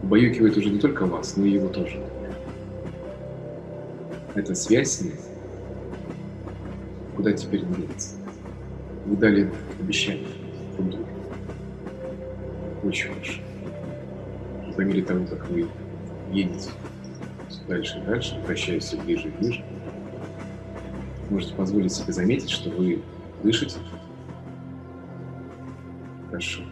[0.03, 2.12] убаюкивает уже не только вас, но и его тоже.
[4.35, 5.15] Эта связь с ним
[7.17, 8.17] куда теперь двигаться?
[9.07, 10.29] Вы дали обещание
[10.77, 11.09] друг другу.
[12.83, 13.43] Очень хорошо
[14.75, 15.69] по мере того, как вы
[16.31, 16.71] едете
[17.69, 19.65] дальше и дальше, вращаясь все ближе и ближе,
[21.31, 23.03] можете позволить себе заметить, что вы
[23.43, 23.79] дышите
[26.27, 26.63] хорошо,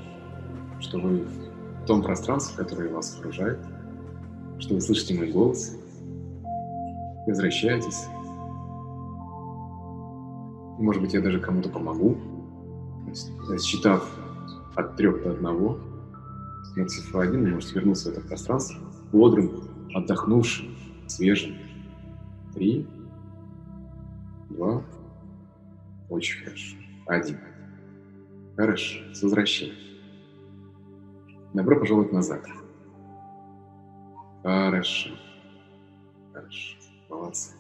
[0.81, 3.59] что вы в том пространстве, которое вас окружает,
[4.59, 5.77] что вы слышите мой голос.
[7.31, 8.09] Возвращайтесь.
[10.81, 12.17] Может быть, я даже кому-то помогу.
[13.61, 14.05] Считав
[14.75, 15.79] от трех до одного,
[16.75, 18.81] на цифру один вы можете вернуться в это пространство
[19.13, 19.63] бодрым,
[19.95, 20.75] отдохнувшим,
[21.07, 21.55] свежим.
[22.53, 22.85] Три,
[24.49, 24.83] два,
[26.09, 26.77] очень хорошо.
[27.07, 27.39] Один.
[28.57, 29.77] Хорошо, с возвращением.
[31.55, 32.45] Добро пожаловать назад.
[34.43, 35.11] Хорошо.
[36.33, 36.80] Хорошо.
[37.11, 37.60] Nossa.